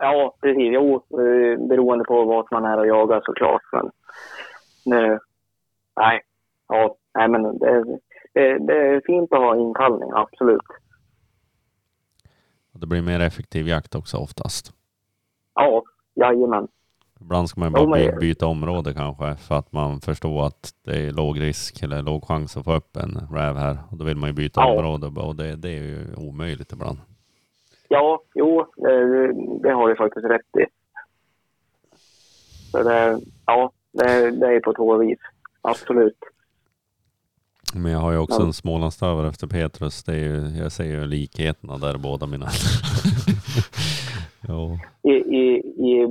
[0.00, 0.70] ja, precis.
[0.72, 3.62] Jo, eh, beroende på vart man är och jagar såklart.
[3.72, 3.90] Men
[4.84, 5.18] nu,
[5.96, 6.20] nej,
[6.68, 7.84] ja, nej, men det,
[8.34, 10.60] det, det är fint att ha inkallning, absolut.
[12.72, 14.72] Det blir mer effektiv jakt också oftast.
[15.54, 15.82] Ja,
[16.14, 16.68] jajamän.
[17.20, 21.12] Ibland ska man bara by- byta område kanske för att man förstår att det är
[21.12, 23.78] låg risk eller låg chans att få upp en räv här.
[23.90, 24.72] Och då vill man ju byta Ja.
[24.78, 26.98] område och det, det är ju omöjligt ibland.
[27.88, 29.32] Ja, jo, det,
[29.62, 30.66] det har du faktiskt rätt i.
[32.70, 35.18] Så det, ja, det, det är på två vis.
[35.62, 36.18] Absolut.
[37.74, 40.04] Men jag har ju också en Smålandsstövare efter Petrus.
[40.04, 42.46] Det är ju, jag ser ju likheterna där båda mina.
[45.02, 45.56] I, i,
[45.88, 46.06] i,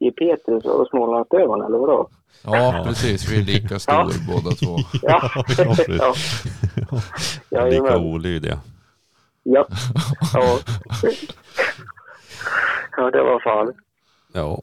[0.00, 2.08] i Petrus och Smålandsdövarna, eller vadå?
[2.44, 3.30] Ja, precis.
[3.32, 4.08] Vi är lika stor Ja.
[4.28, 4.76] båda två.
[5.02, 6.00] Ja, Ja, precis.
[7.50, 7.64] ja.
[7.66, 8.58] Lika olydiga.
[9.42, 9.66] ja.
[10.34, 10.58] ja.
[12.96, 13.72] Ja, det var fan.
[14.32, 14.62] Ja.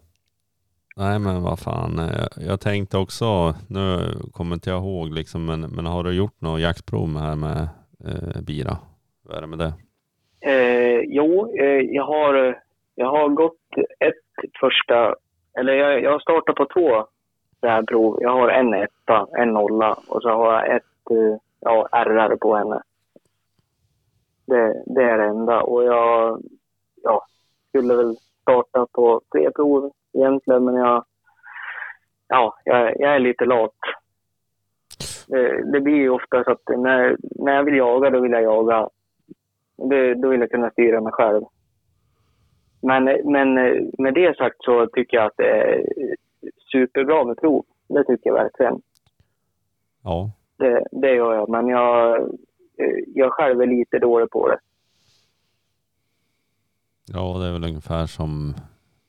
[0.96, 2.00] Nej men vad fan.
[2.00, 6.42] eh, Jag tänkte också, nu kommer inte jag ihåg liksom, men, men har du gjort
[6.42, 7.68] något jaktprov med här med
[8.06, 8.78] eh, bira?
[9.24, 9.74] Vad är det med det?
[10.52, 11.66] Eh, jo, eh,
[11.96, 12.58] jag, har,
[12.96, 13.60] jag har gått
[14.00, 15.16] ett första...
[15.60, 17.06] Eller jag, jag har startat på två
[17.60, 18.18] så här prov.
[18.22, 22.56] Jag har en etta, en nolla och så har jag ett eh, ja, RR på
[22.56, 22.82] henne.
[24.46, 25.62] Det, det är det enda.
[25.62, 26.42] Och jag
[27.04, 27.26] ja,
[27.70, 31.06] skulle väl starta på tre prov egentligen, men jag,
[32.28, 33.76] ja, jag, jag är lite lat.
[35.28, 38.44] Det, det blir ju ofta så att när, när jag vill jaga, då vill jag
[38.44, 38.90] jaga.
[39.76, 41.44] Det, då vill jag kunna styra mig själv.
[42.84, 43.54] Men, men
[43.98, 45.86] med det sagt så tycker jag att det är
[46.72, 47.66] superbra med prov.
[47.90, 48.82] Det tycker jag verkligen.
[50.04, 52.30] Ja, Det, det gör jag, men jag,
[53.08, 54.60] jag själv är lite dålig på det.
[57.14, 58.54] ja det är väl ungefär som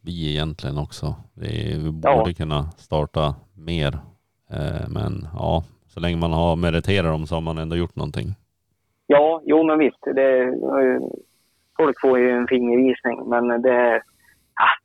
[0.03, 1.14] vi egentligen också.
[1.35, 1.49] Vi,
[1.79, 2.16] vi Ja.
[2.18, 3.99] borde kunna starta mer.
[4.51, 8.27] Eh, men ja, så länge man har meriterat dem så har man ändå gjort någonting.
[9.07, 10.01] Ja, jo men visst.
[10.03, 10.55] Det,
[11.77, 14.03] folk får ju en fingervisning, men det,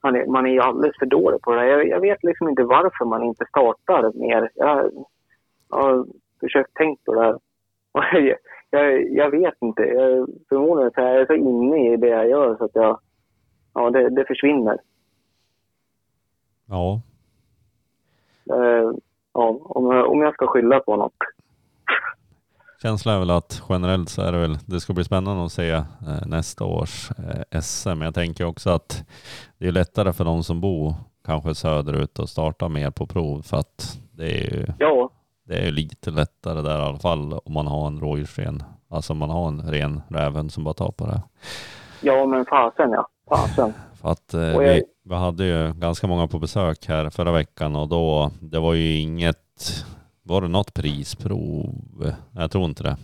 [0.04, 1.66] man, är, man är alldeles för dålig på det.
[1.66, 4.50] Jag, jag vet liksom inte varför man inte startar mer.
[4.56, 4.92] Jag,
[5.70, 6.06] jag har
[6.40, 7.40] försökt tänka på det här.
[8.20, 8.38] Jag,
[8.70, 9.82] jag, jag vet inte.
[9.82, 13.00] Jag, förmodligen så är jag så inne i det jag gör så att jag,
[13.74, 14.78] ja, det, det försvinner.
[16.70, 17.02] Ja,
[18.50, 18.92] Eh,
[19.34, 21.18] ja, om, om jag ska skylla på något.
[22.82, 25.70] Känslan är väl att generellt så är det väl, det ska bli spännande att se
[25.72, 25.84] eh,
[26.26, 27.12] nästa års
[27.52, 28.02] eh, SM.
[28.02, 29.04] Jag tänker också att
[29.58, 30.94] det är lättare för de som bor
[31.26, 35.10] kanske söderut att starta mer på prov för att det är ju Ja,
[35.48, 38.64] det är lite lättare där i alla fall om man har en rådjursren.
[38.90, 41.22] Alltså om man har en ren räven som bara tar på det.
[42.02, 43.08] ja men fasen ja.
[43.30, 43.74] Fasen.
[44.02, 47.76] För att eh, jag- vi, vi hade ju ganska många på besök här förra veckan
[47.76, 49.86] och då, det var ju inget,
[50.30, 51.74] var det något prisprov?
[52.36, 52.98] Jag tror inte det.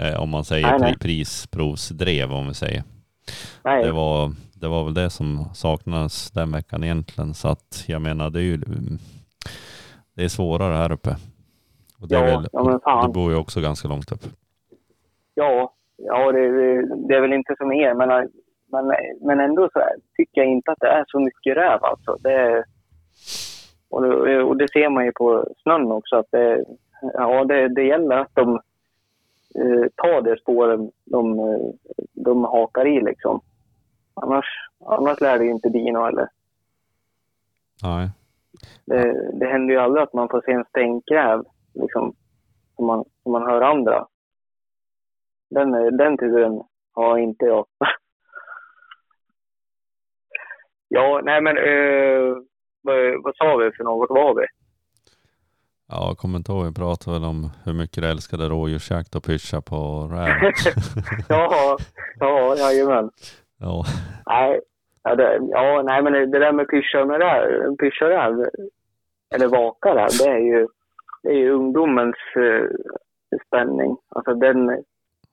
[0.00, 0.92] Eh, om man säger Nej, nej.
[0.92, 2.82] pri- prisprovsdrev om vi säger.
[3.64, 3.84] Nej.
[3.84, 7.34] Det var, det var väl det som saknades den veckan egentligen.
[7.34, 8.56] Så att jag menar det är ju
[10.14, 11.16] det är svårare här uppe.
[12.00, 13.06] Och det är Ja, väl, ja, men fan.
[13.06, 14.24] Du bor ju också ganska långt upp.
[15.34, 16.40] Ja, ja det,
[17.08, 18.08] det är väl inte som er, men,
[18.72, 18.94] men,
[19.26, 22.16] men ändå så är, tycker jag inte att det är så mycket räv alltså.
[22.20, 22.64] Det,
[23.90, 26.64] och, det, och det ser man ju på snön också att det,
[27.14, 28.54] ja, det, det gäller att de
[29.54, 31.70] eh, tar det spåren de, eh,
[32.12, 33.40] de hakar i liksom.
[34.14, 34.46] Annars,
[34.86, 36.28] annars lär det ju inte bli något eller.
[37.82, 38.10] Nej.
[38.84, 42.14] Det, det händer ju aldrig att man får se en stänkräv liksom,
[42.76, 44.06] som, man, som man hör andra.
[45.50, 46.62] Den, den turen
[46.92, 47.66] har inte jag.
[50.88, 52.36] ja, nej men eh,
[52.82, 54.46] vad, vad sa vi för något var vi?
[55.90, 59.24] Ja, jag kommer inte ihåg, vi pratade väl om hur mycket du älskade rådjursjakt och
[59.24, 60.28] pyscha på räv.
[61.28, 61.78] ja,
[62.20, 63.10] ja, jajamän.
[63.58, 63.84] ja.
[64.26, 64.60] Nej,
[65.02, 68.48] ja, det, ja, nej men det där med pyscha med räv, pyscha räv,
[69.34, 70.66] eller vaka räv, det är ju,
[71.22, 72.68] det är ju ungdomens eh,
[73.46, 73.96] spänning.
[74.08, 74.84] Alltså den,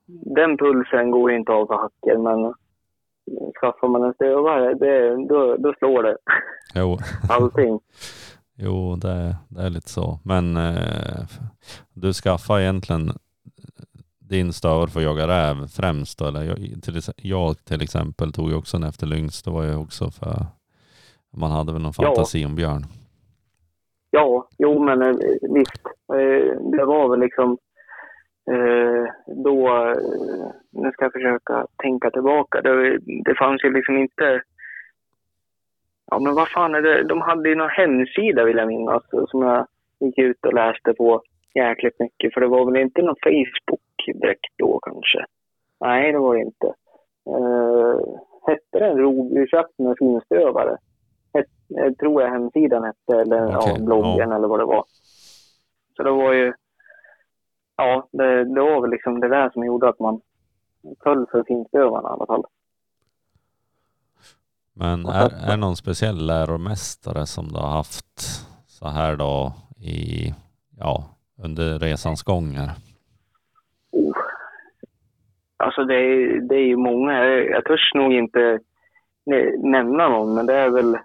[0.06, 2.54] den pulsen går ju inte av för hacker, men
[3.60, 6.16] skaffar man en stövare, det, då, då slår det
[6.74, 6.98] Jo,
[7.30, 7.80] allting.
[8.56, 10.18] jo det, det är lite så.
[10.24, 11.24] Men eh,
[11.92, 13.12] du skaffar egentligen
[14.18, 16.24] din stövare för att jaga räv främst då?
[16.24, 19.42] Eller jag till, jag till exempel tog ju också en efter lynx.
[19.42, 20.46] Det var ju också för
[21.36, 22.04] man hade väl någon Ja.
[22.04, 22.86] fantasi om björn.
[24.10, 25.16] Ja, jo men eh,
[25.54, 25.82] visst.
[26.12, 27.58] Eh, Det var väl liksom
[29.26, 29.96] då, eh,
[30.70, 32.60] nu ska jag försöka tänka tillbaka.
[32.60, 34.42] Det, det fanns ju liksom inte,
[36.10, 39.42] ja men vad fan är det, de hade ju någon hemsida vill jag minnas som
[39.42, 39.66] jag
[40.00, 41.22] gick ut och läste på
[41.54, 42.34] jäkligt mycket.
[42.34, 45.24] För det var väl inte någon Facebook direkt då kanske.
[45.80, 46.66] Nej, det var det inte.
[47.30, 48.00] Eh,
[48.46, 50.76] hette den rovdjursjakt med finstövare?
[51.32, 51.46] Het,
[51.98, 54.84] tror jag hemsidan hette, eller Okej, ja, bloggen eller vad det var.
[55.96, 56.52] Så det var ju,
[57.76, 60.20] ja, det, det var väl liksom det där som gjorde att man
[61.02, 62.44] föll för finstuvarna i alla fall.
[64.72, 68.20] Men är, är det någon speciell läromästare som du har haft
[68.66, 70.34] så här då i,
[70.78, 71.04] ja,
[71.42, 72.70] under resans gång här?
[73.90, 74.16] Oh.
[75.56, 77.24] Alltså det är, det är ju många.
[77.24, 78.58] Jag, törs nog inte
[79.58, 80.98] nämna någon, men det är väl...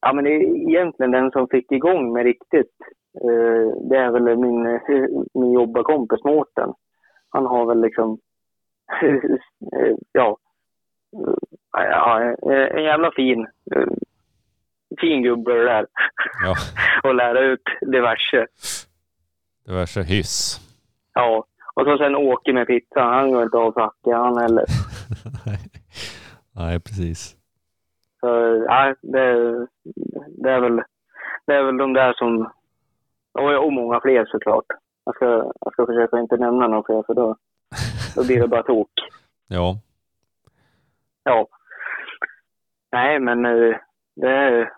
[0.00, 2.76] Ja, men det är egentligen den som fick igång mig riktigt.
[3.14, 4.80] Eh, det är väl min,
[5.34, 6.72] min jobbarkompis Mårten.
[7.28, 8.18] Han har väl liksom...
[10.12, 10.36] ja.
[11.72, 12.34] ja.
[12.70, 13.46] En jävla fin,
[15.00, 15.86] fin gubbe det där.
[16.44, 16.54] Ja,
[17.08, 18.46] Och lära ut diverse.
[19.66, 20.60] diverse hyss.
[21.14, 21.44] Ja.
[21.74, 23.00] Och så sen Åke med pizza.
[23.02, 24.64] Han går inte av för hacka han heller.
[25.46, 25.58] Nej.
[26.56, 27.36] Nej, precis.
[28.20, 28.26] Så
[28.68, 29.54] ja, det,
[30.42, 30.82] det, är väl,
[31.46, 32.50] det är väl de där som...
[33.34, 34.66] Och, och många fler såklart.
[35.04, 35.26] Jag ska,
[35.60, 37.36] jag ska försöka inte nämna några fler för då,
[38.16, 38.90] då blir det bara tok.
[39.48, 39.78] Ja,
[41.24, 41.46] Ja.
[42.92, 43.76] Nej, men eh,
[44.14, 44.70] det.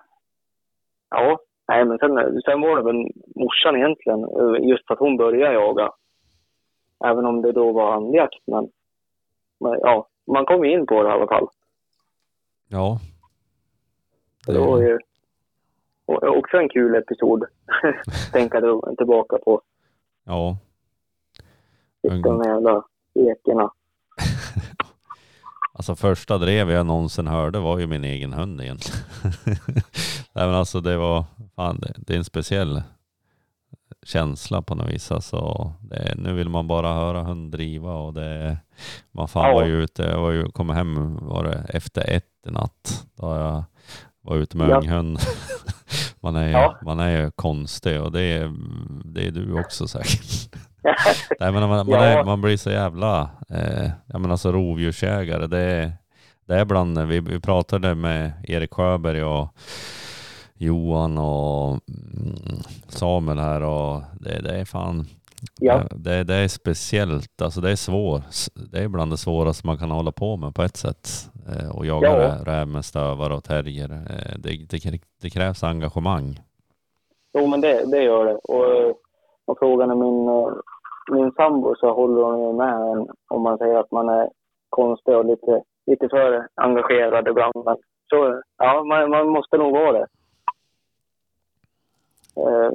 [1.11, 1.39] Ja,
[1.69, 5.55] nej, men sen, sen var det väl morsan egentligen, eh, just för att hon började
[5.55, 5.91] jaga.
[7.05, 8.69] Även om det då var andjakt, men,
[9.61, 11.49] men ja, man kom in på det i alla fall.
[12.69, 12.99] Ja.
[14.47, 14.99] Det var ju
[16.07, 17.45] och- också en kul episod,
[18.33, 18.61] tänka
[18.99, 19.61] tillbaka på.
[20.25, 20.59] Ja.
[22.03, 22.83] De jävla
[23.15, 23.71] ekerna.
[25.79, 29.01] Alltså första drev jag någonsin hörde var ju min egen hund egentligen.
[30.35, 31.25] Nej men alltså det var,
[31.57, 32.83] fan det, är en speciell
[34.03, 35.13] känsla på något vis.
[35.13, 38.59] Alltså, det, nu vill man bara höra hund driva och det,
[39.13, 42.51] man fan var ju ute, jag var ju, kom hem var det efter ett i
[42.51, 43.07] natt.
[43.15, 43.65] Då jag
[44.27, 44.77] var ute med Ja.
[44.79, 45.19] unghund.
[46.21, 46.77] man, är, Ja.
[46.83, 48.53] man är ju konstig och det är,
[49.05, 50.49] det är du också säkert.
[51.41, 55.59] Nej men man, man, är, man blir så jävla, eh, jag menar alltså rovdjursjägare, det
[55.61, 55.93] är,
[56.47, 59.49] det är bland, vi, vi pratade med Erik Sjöberg och
[60.59, 62.37] Johan och mm,
[62.89, 65.07] Samuel här och det, det är fan,
[65.61, 65.75] Ja.
[65.75, 68.23] eh, det, det är speciellt, alltså det är svårt,
[68.73, 71.09] det är bland det svåraste man kan hålla på med på ett sätt.
[71.49, 72.19] Eh, och jaga Ja.
[72.19, 76.41] rä- räv med stövare och terrier, eh, det, det, det krävs engagemang.
[77.39, 78.35] Jo, men det, det gör det.
[78.35, 78.91] Och,
[79.47, 80.27] och frågan är min,
[81.21, 84.29] min sambo så håller hon ju med en om man säger att man är
[84.69, 87.53] konstig och lite, lite för engagerad ibland.
[87.65, 87.77] Men
[88.11, 90.07] så, ja, man, man måste nog vara det.
[92.37, 92.71] Eh,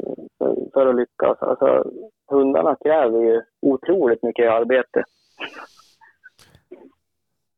[0.74, 1.38] för, att lyckas.
[1.41, 1.84] Alltså,
[2.28, 5.03] hundarna kräver ju otroligt mycket arbete.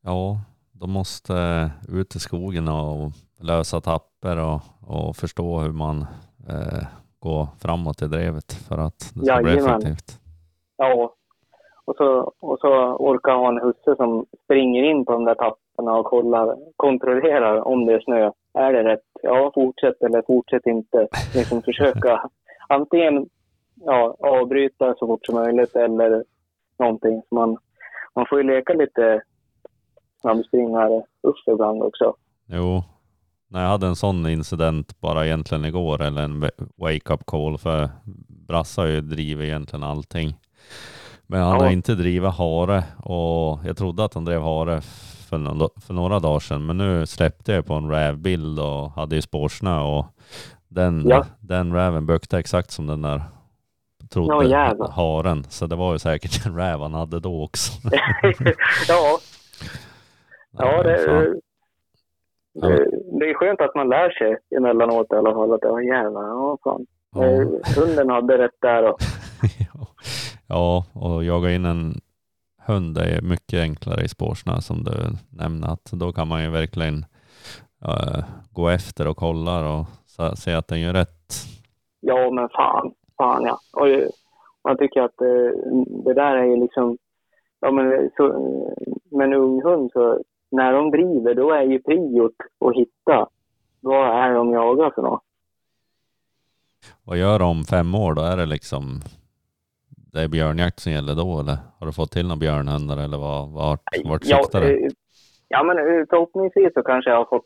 [0.01, 0.37] Ja,
[0.71, 1.33] de måste
[1.89, 6.01] ut i skogen och lösa tapper och, och förstå hur man
[6.49, 6.87] eh,
[7.19, 9.75] går framåt i drevet för att det ska bli Jajamän.
[9.75, 10.19] effektivt.
[10.77, 11.13] Ja.
[11.85, 15.95] Och så, och så orkar ha en husse som springer in på de där tapparna
[15.95, 18.31] och kollar, kontrollerar om det är snö.
[18.53, 19.03] Är det rätt?
[19.23, 21.07] Ja, fortsätt eller fortsätt inte.
[21.35, 22.29] Liksom försöka
[22.69, 23.29] antingen
[23.85, 26.23] ja, avbryta så fort som möjligt eller
[26.79, 27.21] någonting.
[27.31, 27.57] Man,
[28.15, 29.21] man får ju leka lite
[30.21, 32.15] snabbspringare upp ibland också.
[32.45, 32.83] Jo,
[33.47, 36.39] när jag hade en sån incident bara egentligen igår eller en
[36.75, 37.89] wake-up call för
[38.47, 40.33] Brasse har ju drivit egentligen allting.
[41.27, 41.63] Men han Ja.
[41.65, 44.81] har inte drivit hare och jag trodde att han drev hare
[45.33, 49.15] för, några- för några dagar sedan men nu släppte jag på en rävbild och hade
[49.15, 50.05] ju spårsnö och
[50.67, 51.25] den, Ja.
[51.39, 53.21] den räven bökte exakt som den där
[53.99, 54.91] Ja, trodde jävlar.
[54.91, 55.43] haren.
[55.49, 57.71] Så det var ju säkert en räv han hade då också.
[58.87, 59.19] ja,
[60.57, 60.95] ja det,
[62.53, 62.85] det,
[63.19, 65.53] det är skönt att man lär sig emellanåt i alla fall.
[65.53, 66.85] Att ja, jävlar, ja fan.
[67.15, 67.23] Ja.
[67.25, 68.83] Eh, Hunden hade rätt där.
[68.89, 68.97] Och,
[70.47, 72.01] ja, och jaga in en
[72.65, 74.91] hund är mycket enklare i spårsnö som du
[75.29, 75.67] nämnde.
[75.67, 77.05] Att då kan man ju verkligen
[77.85, 79.85] eh, gå efter och kolla och
[80.37, 81.33] se att den gör rätt.
[81.99, 82.93] ja, men fan.
[83.17, 83.59] Fan ja.
[83.73, 83.87] Och
[84.63, 85.73] man tycker att eh,
[86.05, 86.97] det där är ju liksom...
[87.59, 88.23] Ja, men så,
[89.11, 92.35] med en ung hund så när de driver då är ju priot
[92.65, 93.27] att hitta
[93.79, 95.23] vad är de jagar för något.
[97.03, 98.21] Vad gör de om fem år då?
[98.21, 99.01] Är det liksom
[100.13, 103.49] det är björnjakt som gäller då eller har du fått till några björnhundar eller vad,
[103.49, 104.73] vart, vart Ja, siktar det?
[104.85, 104.89] eh,
[105.47, 107.45] ja, men eh, förhoppningsvis så kanske jag har fått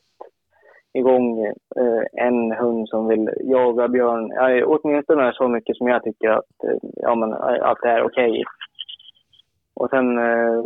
[0.93, 4.31] igång eh, en hund som vill jaga björn.
[4.35, 6.45] Ja, åtminstone så mycket som jag tycker att,
[6.95, 8.43] ja, men, att det är okej.
[9.73, 10.63] Och sen eh,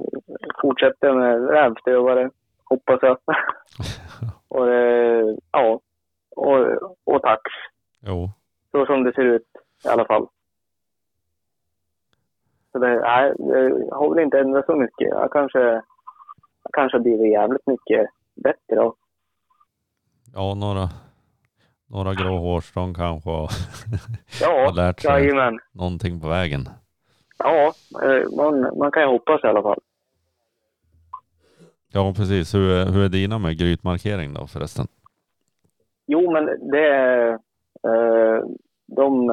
[0.62, 2.30] fortsätter jag med rävstövare,
[2.70, 3.18] hoppas jag.
[4.47, 5.80] och, eh, ja,
[6.36, 6.60] och,
[7.04, 7.41] och tax.
[8.06, 8.30] Jo,
[8.72, 9.47] Så som det ser ut
[9.86, 10.28] i alla fall.
[12.72, 15.07] Så det, nej, det har väl inte ändrat så mycket.
[15.09, 18.95] Jag kanske, jag kanske har blivit jävligt mycket bättre då.
[20.34, 20.89] ja några,
[21.88, 23.49] några grå hårstrån kanske har
[24.41, 25.59] Ja, lärt sig jajamän.
[25.72, 26.69] någonting på vägen.
[27.38, 29.80] Ja, eh, man, man kan ju hoppas i alla fall.
[31.93, 34.88] Ja precis, hur är, hur är dina med grytmarkering då förresten?
[36.05, 37.32] Jo, men det är...
[37.88, 38.43] Eh,
[38.95, 39.30] de,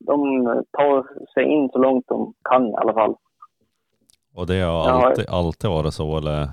[0.00, 3.16] de tar sig in så långt de kan i alla fall.
[4.36, 5.06] Och det har Ja.
[5.06, 6.48] alltid, alltid varit så eller?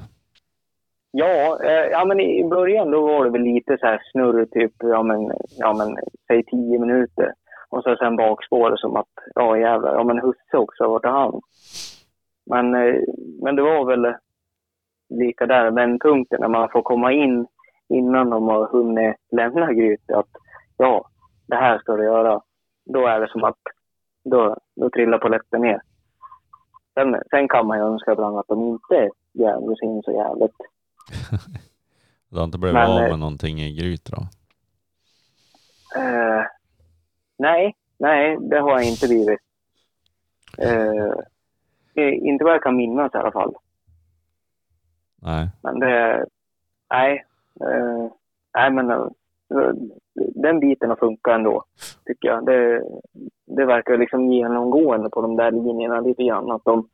[1.11, 4.73] Ja, eh, ja men i början då var det väl lite så här snurr, typ,
[4.77, 7.33] ja men, ja men, säg tio minuter.
[7.69, 11.41] Och så sen bakspåret som att, ja jävlar, ja men husse också, vart är han?
[12.45, 12.95] Men, eh,
[13.41, 14.13] men det var väl
[15.09, 17.47] lika där, den punkten när man får komma in
[17.89, 20.29] innan de har hunnit lämna Gryt, att
[20.77, 21.05] ja,
[21.47, 22.41] det här ska du göra.
[22.93, 23.57] Då är det som att,
[24.23, 25.81] då, då trillar polletten ner.
[26.93, 30.57] Sen, sen kan man ju önska ibland att de inte gräver sig in så jävligt.
[32.29, 34.21] Du har inte blivit Men, av eh, med någonting i gryt då?
[36.01, 36.45] Eh,
[37.37, 39.39] nej, nej, det har jag inte blivit.
[40.57, 41.13] Eh,
[41.95, 43.55] eh, inte vad jag kan minnas i alla fall.
[45.21, 45.49] Nej.
[45.61, 46.25] Men det,
[46.89, 47.25] nej,
[47.61, 48.11] eh,
[48.53, 49.07] nej men eh,
[50.35, 51.63] den biten har funkat ändå,
[52.05, 52.45] tycker jag.
[52.45, 52.83] Det,
[53.57, 56.51] det verkar liksom genomgående på de där linjerna lite grann.
[56.51, 56.87] Att de,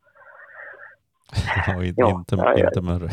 [1.66, 3.02] Ja, inte, Ja, inte, ja, inte med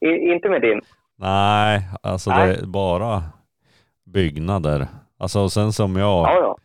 [0.00, 0.80] i, inte med din.
[1.18, 2.48] Nej, alltså Nej.
[2.48, 3.22] det är bara
[4.04, 4.86] byggnader.
[5.18, 6.56] Alltså sen som jag, Ja, ja.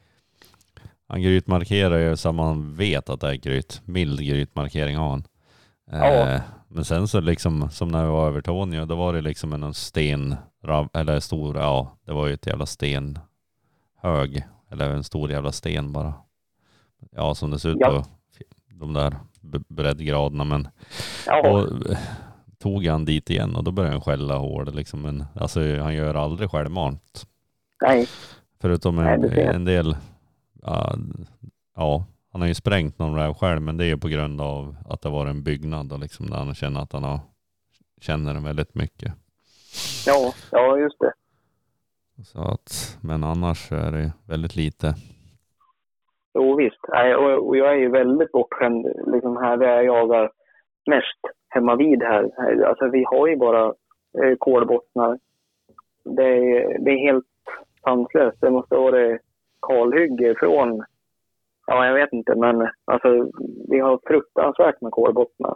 [1.08, 3.82] han grytmarkerar ju så man vet att det är gryt.
[3.86, 5.24] Mild grytmarkering har han.
[5.92, 6.06] Ja.
[6.06, 6.42] Eh,
[6.74, 9.74] men sen så liksom, som när vi var över Tornio, då var det liksom en
[9.74, 10.36] sten,
[10.94, 14.44] eller stor, ja, det var ju ett jävla stenhög.
[14.72, 16.14] Eller en stor jävla sten bara.
[17.12, 17.90] Ja, som det ser ut Ja.
[17.90, 18.06] på
[18.86, 19.16] de där
[19.68, 20.44] breddgraderna.
[20.44, 20.68] Men
[21.28, 21.50] ja.
[21.50, 21.98] och eh,
[22.60, 25.02] tog han dit igen och då började han skälla hårt liksom.
[25.02, 27.28] Men alltså han gör aldrig självmant.
[27.82, 28.08] Nej,
[28.62, 29.56] Förutom Nej, en, jag.
[29.56, 29.96] en del,
[30.62, 30.96] ja,
[31.76, 34.76] ja, han har ju sprängt någon räv själv men det är ju på grund av
[34.90, 37.20] att det var en byggnad och liksom där han känner att han har,
[38.02, 39.14] känner den väldigt mycket.
[40.06, 41.14] ja, ja, just det.
[42.24, 44.96] Så att, men annars är det väldigt lite.
[46.34, 46.84] Jo, visst.
[47.40, 50.32] Och jag är ju väldigt bortskämd liksom här där jag jagar
[50.86, 51.20] mest
[51.50, 52.32] hemma vid här.
[52.66, 53.66] Alltså vi har ju bara
[54.24, 55.20] eh, kolbottnar.
[56.04, 57.26] Det är, det är helt
[57.84, 58.42] sanslöst.
[58.42, 59.20] Det måste vara
[59.68, 60.84] kalhygge från,
[61.68, 63.32] ja jag vet inte men alltså
[63.70, 65.56] vi har fruktansvärt med kolbottnar.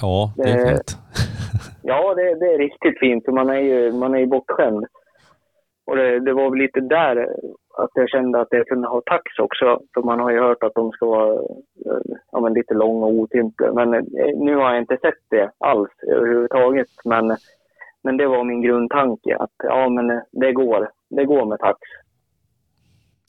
[0.00, 0.96] Ja, det är Det- fint.
[1.86, 3.26] Ja, det, det är riktigt fint.
[3.26, 4.86] Man är ju, man är ju bortskämd.
[5.86, 7.16] Och det, det var väl lite där
[7.78, 9.80] att jag kände att jag kunde ha tax också.
[9.94, 11.32] För man har ju hört att de ska vara
[11.86, 13.72] eh, ja, men lite långa och otympliga.
[13.72, 14.02] Men eh,
[14.36, 16.88] nu har jag inte sett det alls överhuvudtaget.
[17.04, 17.36] Men,
[18.02, 20.90] men det var min grundtanke att ja, men eh, det går.
[21.10, 21.78] Det går med tax.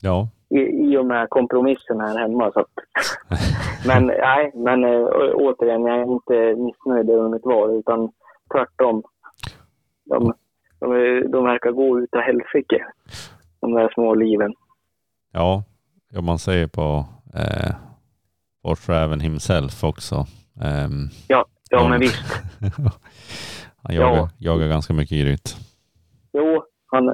[0.01, 2.52] Ja, I, i och med kompromissen här hemma.
[2.52, 2.66] Så
[3.88, 8.12] men nej, men äh, återigen, jag är inte missnöjd över mitt val utan
[8.54, 9.04] tvärtom.
[10.06, 10.34] De,
[10.80, 12.86] de, de verkar gå utav helsike,
[13.62, 14.54] de där små liven.
[15.32, 15.64] ja,
[16.10, 17.76] ja man säger på eh,
[18.62, 20.16] Forsräven himself också.
[20.62, 21.88] Ehm, Ja, ja Ja.
[21.89, 22.26] men visst.
[23.84, 24.30] han jagar, Ja.
[24.38, 25.56] jagar ganska mycket gryt.
[26.34, 27.14] Jo, han,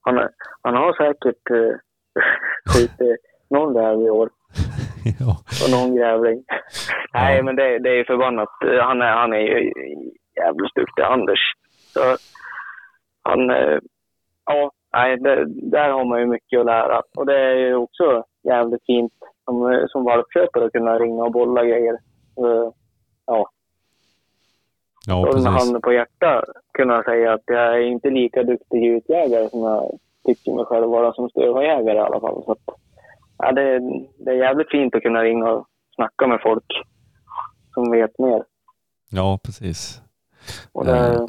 [0.00, 0.28] han,
[0.62, 1.78] han har säkert äh,
[2.74, 4.30] skjutit någon räv i år
[5.20, 5.36] ja.
[5.64, 6.44] och någon grävling.
[7.14, 8.48] Nej, men det, det är förbannat.
[8.60, 9.72] Han är, han är ju
[10.36, 11.40] jävligt duktig, Anders.
[11.92, 12.00] Så
[13.22, 13.78] han, eh,
[14.46, 17.02] ja, nej, det, där har man ju mycket att lära.
[17.16, 19.12] Och det är ju också jävligt fint
[19.44, 21.98] som, som valpköpare att kunna ringa och bolla grejer.
[23.26, 23.50] Ja,
[25.06, 29.48] ja, och med handen på hjärtat kunna säga att jag är inte lika duktig utjägare
[29.48, 29.98] som jag
[30.34, 32.42] tycker mig själv vara som stövajägare i alla fall.
[32.44, 32.58] Så att,
[33.38, 33.80] ja, det,
[34.18, 36.64] det är jävligt fint att kunna ringa och snacka med folk
[37.74, 38.42] som vet mer.
[39.10, 40.02] Ja, precis.
[40.84, 41.26] Det, Eh,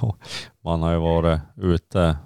[0.64, 2.16] Man har ju varit ute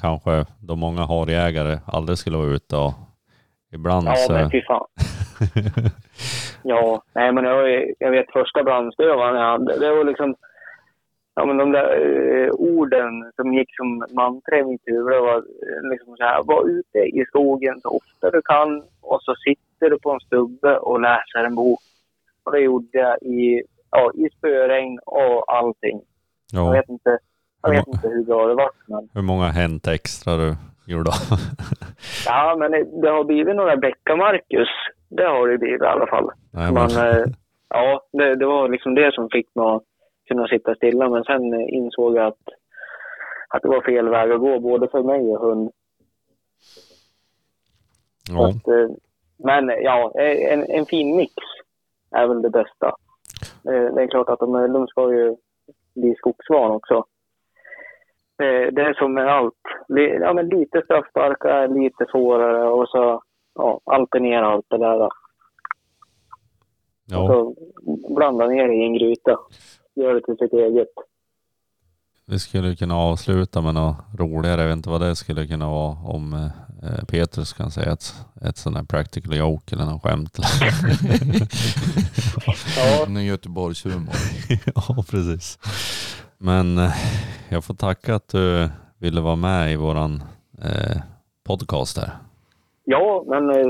[0.00, 2.92] kanske då många harjägare aldrig skulle vara ute och
[3.72, 4.32] ibland ja, så...
[4.32, 4.86] men fy fan.
[6.62, 10.34] Ja, nej men jag, jag vet första brandstövaren jag hade, det var liksom
[11.38, 15.90] Ja men de där eh, orden som gick som mantra i mitt huvud var eh,
[15.90, 19.98] liksom så här, var ute i skogen så ofta du kan och så sitter du
[19.98, 21.80] på en stubbe och läser en bok.
[22.44, 26.00] Och det gjorde jag i, ja, i spöregn och allting.
[26.52, 27.18] Jag ja, vet inte,
[27.62, 31.10] jag vet inte hur bra det var men hur många hänt extra du gjorde?
[32.26, 34.68] ja men det, det har blivit några bäckar Marcus.
[35.08, 36.30] Det har det blivit i alla fall.
[36.50, 37.24] Nej, Man, men, eh,
[37.68, 39.82] ja, det, det var liksom det som fick mig att
[40.28, 41.08] kunna sitta stilla.
[41.08, 42.48] Men sen eh, insåg jag att,
[43.48, 45.70] att det var fel väg att gå, både för mig och hund.
[48.30, 48.96] Ja, Att, eh,
[49.36, 51.34] men ja, eh, en, en fin mix
[52.10, 52.94] är väl det bästa.
[53.62, 55.36] Det är klart att de, de ska ju
[55.94, 57.04] bli skogsvan också.
[58.72, 59.54] Det är som med allt.
[60.20, 63.22] Ja, men lite straffsparkar, lite svårare och så
[63.54, 65.00] ja, alternera allt det där.
[65.00, 65.12] Och
[67.06, 67.54] ja, så
[68.14, 69.38] blanda ner i en gryta.
[69.98, 70.88] Gör det till sitt eget.
[72.26, 74.60] vi skulle kunna avsluta med något roligare.
[74.60, 76.50] Jag vet inte vad det skulle kunna vara om
[76.82, 80.38] eh, Petrus kan säga ett, ett sånt här practical joke eller något skämt.
[82.76, 84.14] Ja, En Göteborgshumor.
[84.74, 85.58] ja, precis.
[86.38, 86.92] Men eh,
[87.48, 88.68] jag får tacka att du
[88.98, 90.22] ville vara med i våran
[90.62, 91.00] eh,
[91.44, 92.18] podcast här.
[92.94, 93.66] Ja men eh,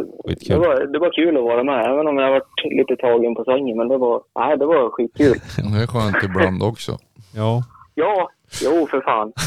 [0.48, 1.84] det var, det var kul att vara med.
[1.92, 3.76] Även om jag varit lite tagen på sängen.
[3.76, 5.38] Men det var, nej, det var skitkul.
[5.72, 6.98] Det är skönt ibland också.
[7.34, 7.62] Ja,
[7.94, 8.30] Ja,
[8.64, 9.32] Jo, för fan.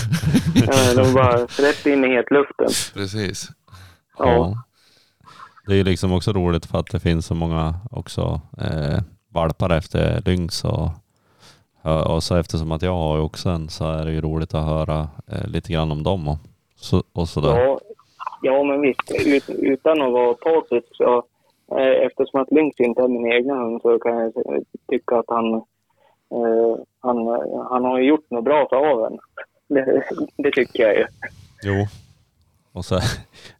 [0.71, 2.67] Eh, De bara rätt in i hetluften.
[2.93, 3.49] Precis.
[4.17, 4.55] Ja.
[5.65, 8.99] Det är ju liksom också roligt för att det finns så många också eh,
[9.33, 10.89] valpar efter lynx och,
[12.13, 15.09] och så eftersom att jag har också en så är det ju roligt att höra
[15.31, 16.37] eh, lite grann om dem och,
[16.75, 17.59] så, och sådär.
[17.59, 17.79] Ja,
[18.41, 19.11] ja men visst.
[19.25, 21.23] Ut, utan att vara partisk så
[21.77, 24.33] eh, eftersom att Lynx inte är min egna hund så kan jag
[24.89, 27.17] tycka att han, eh, han,
[27.69, 29.19] han har gjort något bra för aveln.
[29.67, 30.03] Det,
[30.37, 31.05] det tycker jag ju.
[31.63, 31.85] Jo.
[32.73, 32.99] Och så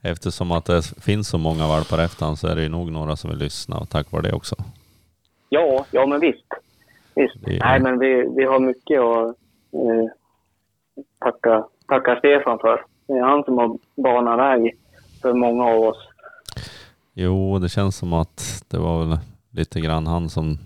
[0.02, 3.16] eftersom att det finns så många valpar efter han så är det ju nog några
[3.16, 4.56] som vill lyssna och tack vare det också.
[5.50, 6.46] Ja, ja men visst.
[7.16, 7.36] visst.
[7.46, 9.28] Det- Nej, men vi, vi har mycket att
[9.74, 10.10] eh,
[11.20, 12.86] tacka, tacka Stefan för.
[13.12, 14.76] Det är han som har banat väg
[15.22, 15.98] för många av oss.
[17.14, 19.18] Jo, det känns som att det var väl
[19.50, 20.58] lite grann han som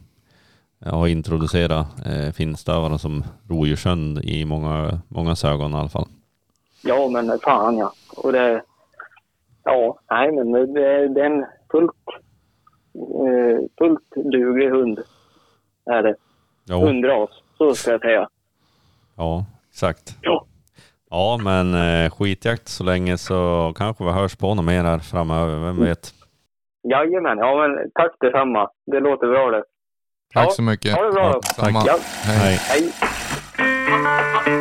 [0.85, 6.07] har introducerat eh, finstövare som rovdjurshund i många, många ögon i alla fall.
[6.83, 7.93] Ja, men fan ja.
[8.17, 8.63] Och det...
[9.63, 11.91] Ja, nej men det, det det är en fullt,
[12.93, 14.99] eh, fullt duglig hund.
[15.85, 16.15] Är det.
[16.65, 18.29] Jo, Hundras, så ska jag säga.
[19.15, 20.17] ja, exakt.
[20.21, 20.45] Ja.
[21.15, 25.65] Ja, men eh, skitjakt så länge så kanske vi hörs på något mer här framöver,
[25.65, 26.13] vem vet?
[26.91, 28.69] Jajamän, ja men tack detsamma.
[28.91, 29.63] Det låter bra det.
[30.33, 30.93] Tack Ja, så mycket.
[30.95, 31.41] ha det bra då.
[31.41, 31.83] Samma.
[31.87, 32.59] Ja, Hej.
[32.69, 32.91] Hej.
[34.45, 34.54] hej.